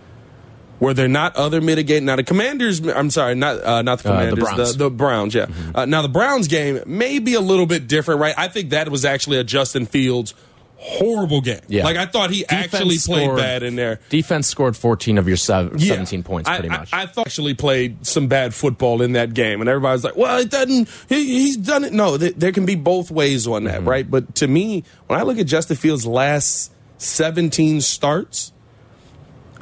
[0.79, 2.05] Were there not other mitigating?
[2.05, 4.77] Now the Commanders, I'm sorry, not uh, not the Uh, the Commanders, Browns.
[4.77, 5.35] the, the Browns.
[5.35, 5.47] Yeah.
[5.75, 8.35] Uh, now the Browns game may be a little bit different, right?
[8.37, 10.33] I think that was actually a Justin Fields
[10.83, 11.59] horrible game.
[11.67, 11.83] Yeah.
[11.83, 13.99] Like I thought he Defense actually played scored- bad in there.
[14.09, 15.67] defense scored 14 of your Yeah.
[15.93, 16.89] 17 points, pretty I, much.
[16.91, 20.49] I, thought actually played some bad football in that game, and everybody's like, "Well, it
[20.49, 20.89] doesn't.
[21.07, 23.65] He, he's done it." No, th- there can be both ways on Mm-hmm.
[23.67, 24.09] that, right?
[24.09, 28.51] But to me, when I look at Justin Fields' last 17 starts,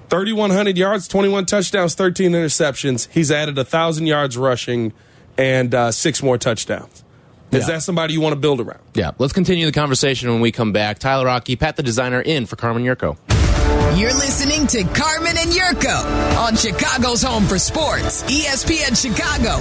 [0.09, 3.07] 3,100 yards, 21 touchdowns, 13 interceptions.
[3.11, 4.93] He's added a thousand yards rushing
[5.37, 7.03] and uh, six more touchdowns.
[7.51, 7.73] Is Yeah.
[7.75, 8.79] that somebody you want to build around?
[8.93, 10.99] yeah, let's continue the conversation when we come back.
[10.99, 13.17] Tyler Aki, Pat the designer, in for Carmen Jurko.
[13.97, 19.59] You're listening to Carmen and Jurko on Chicago's home for sports, ESPN Chicago.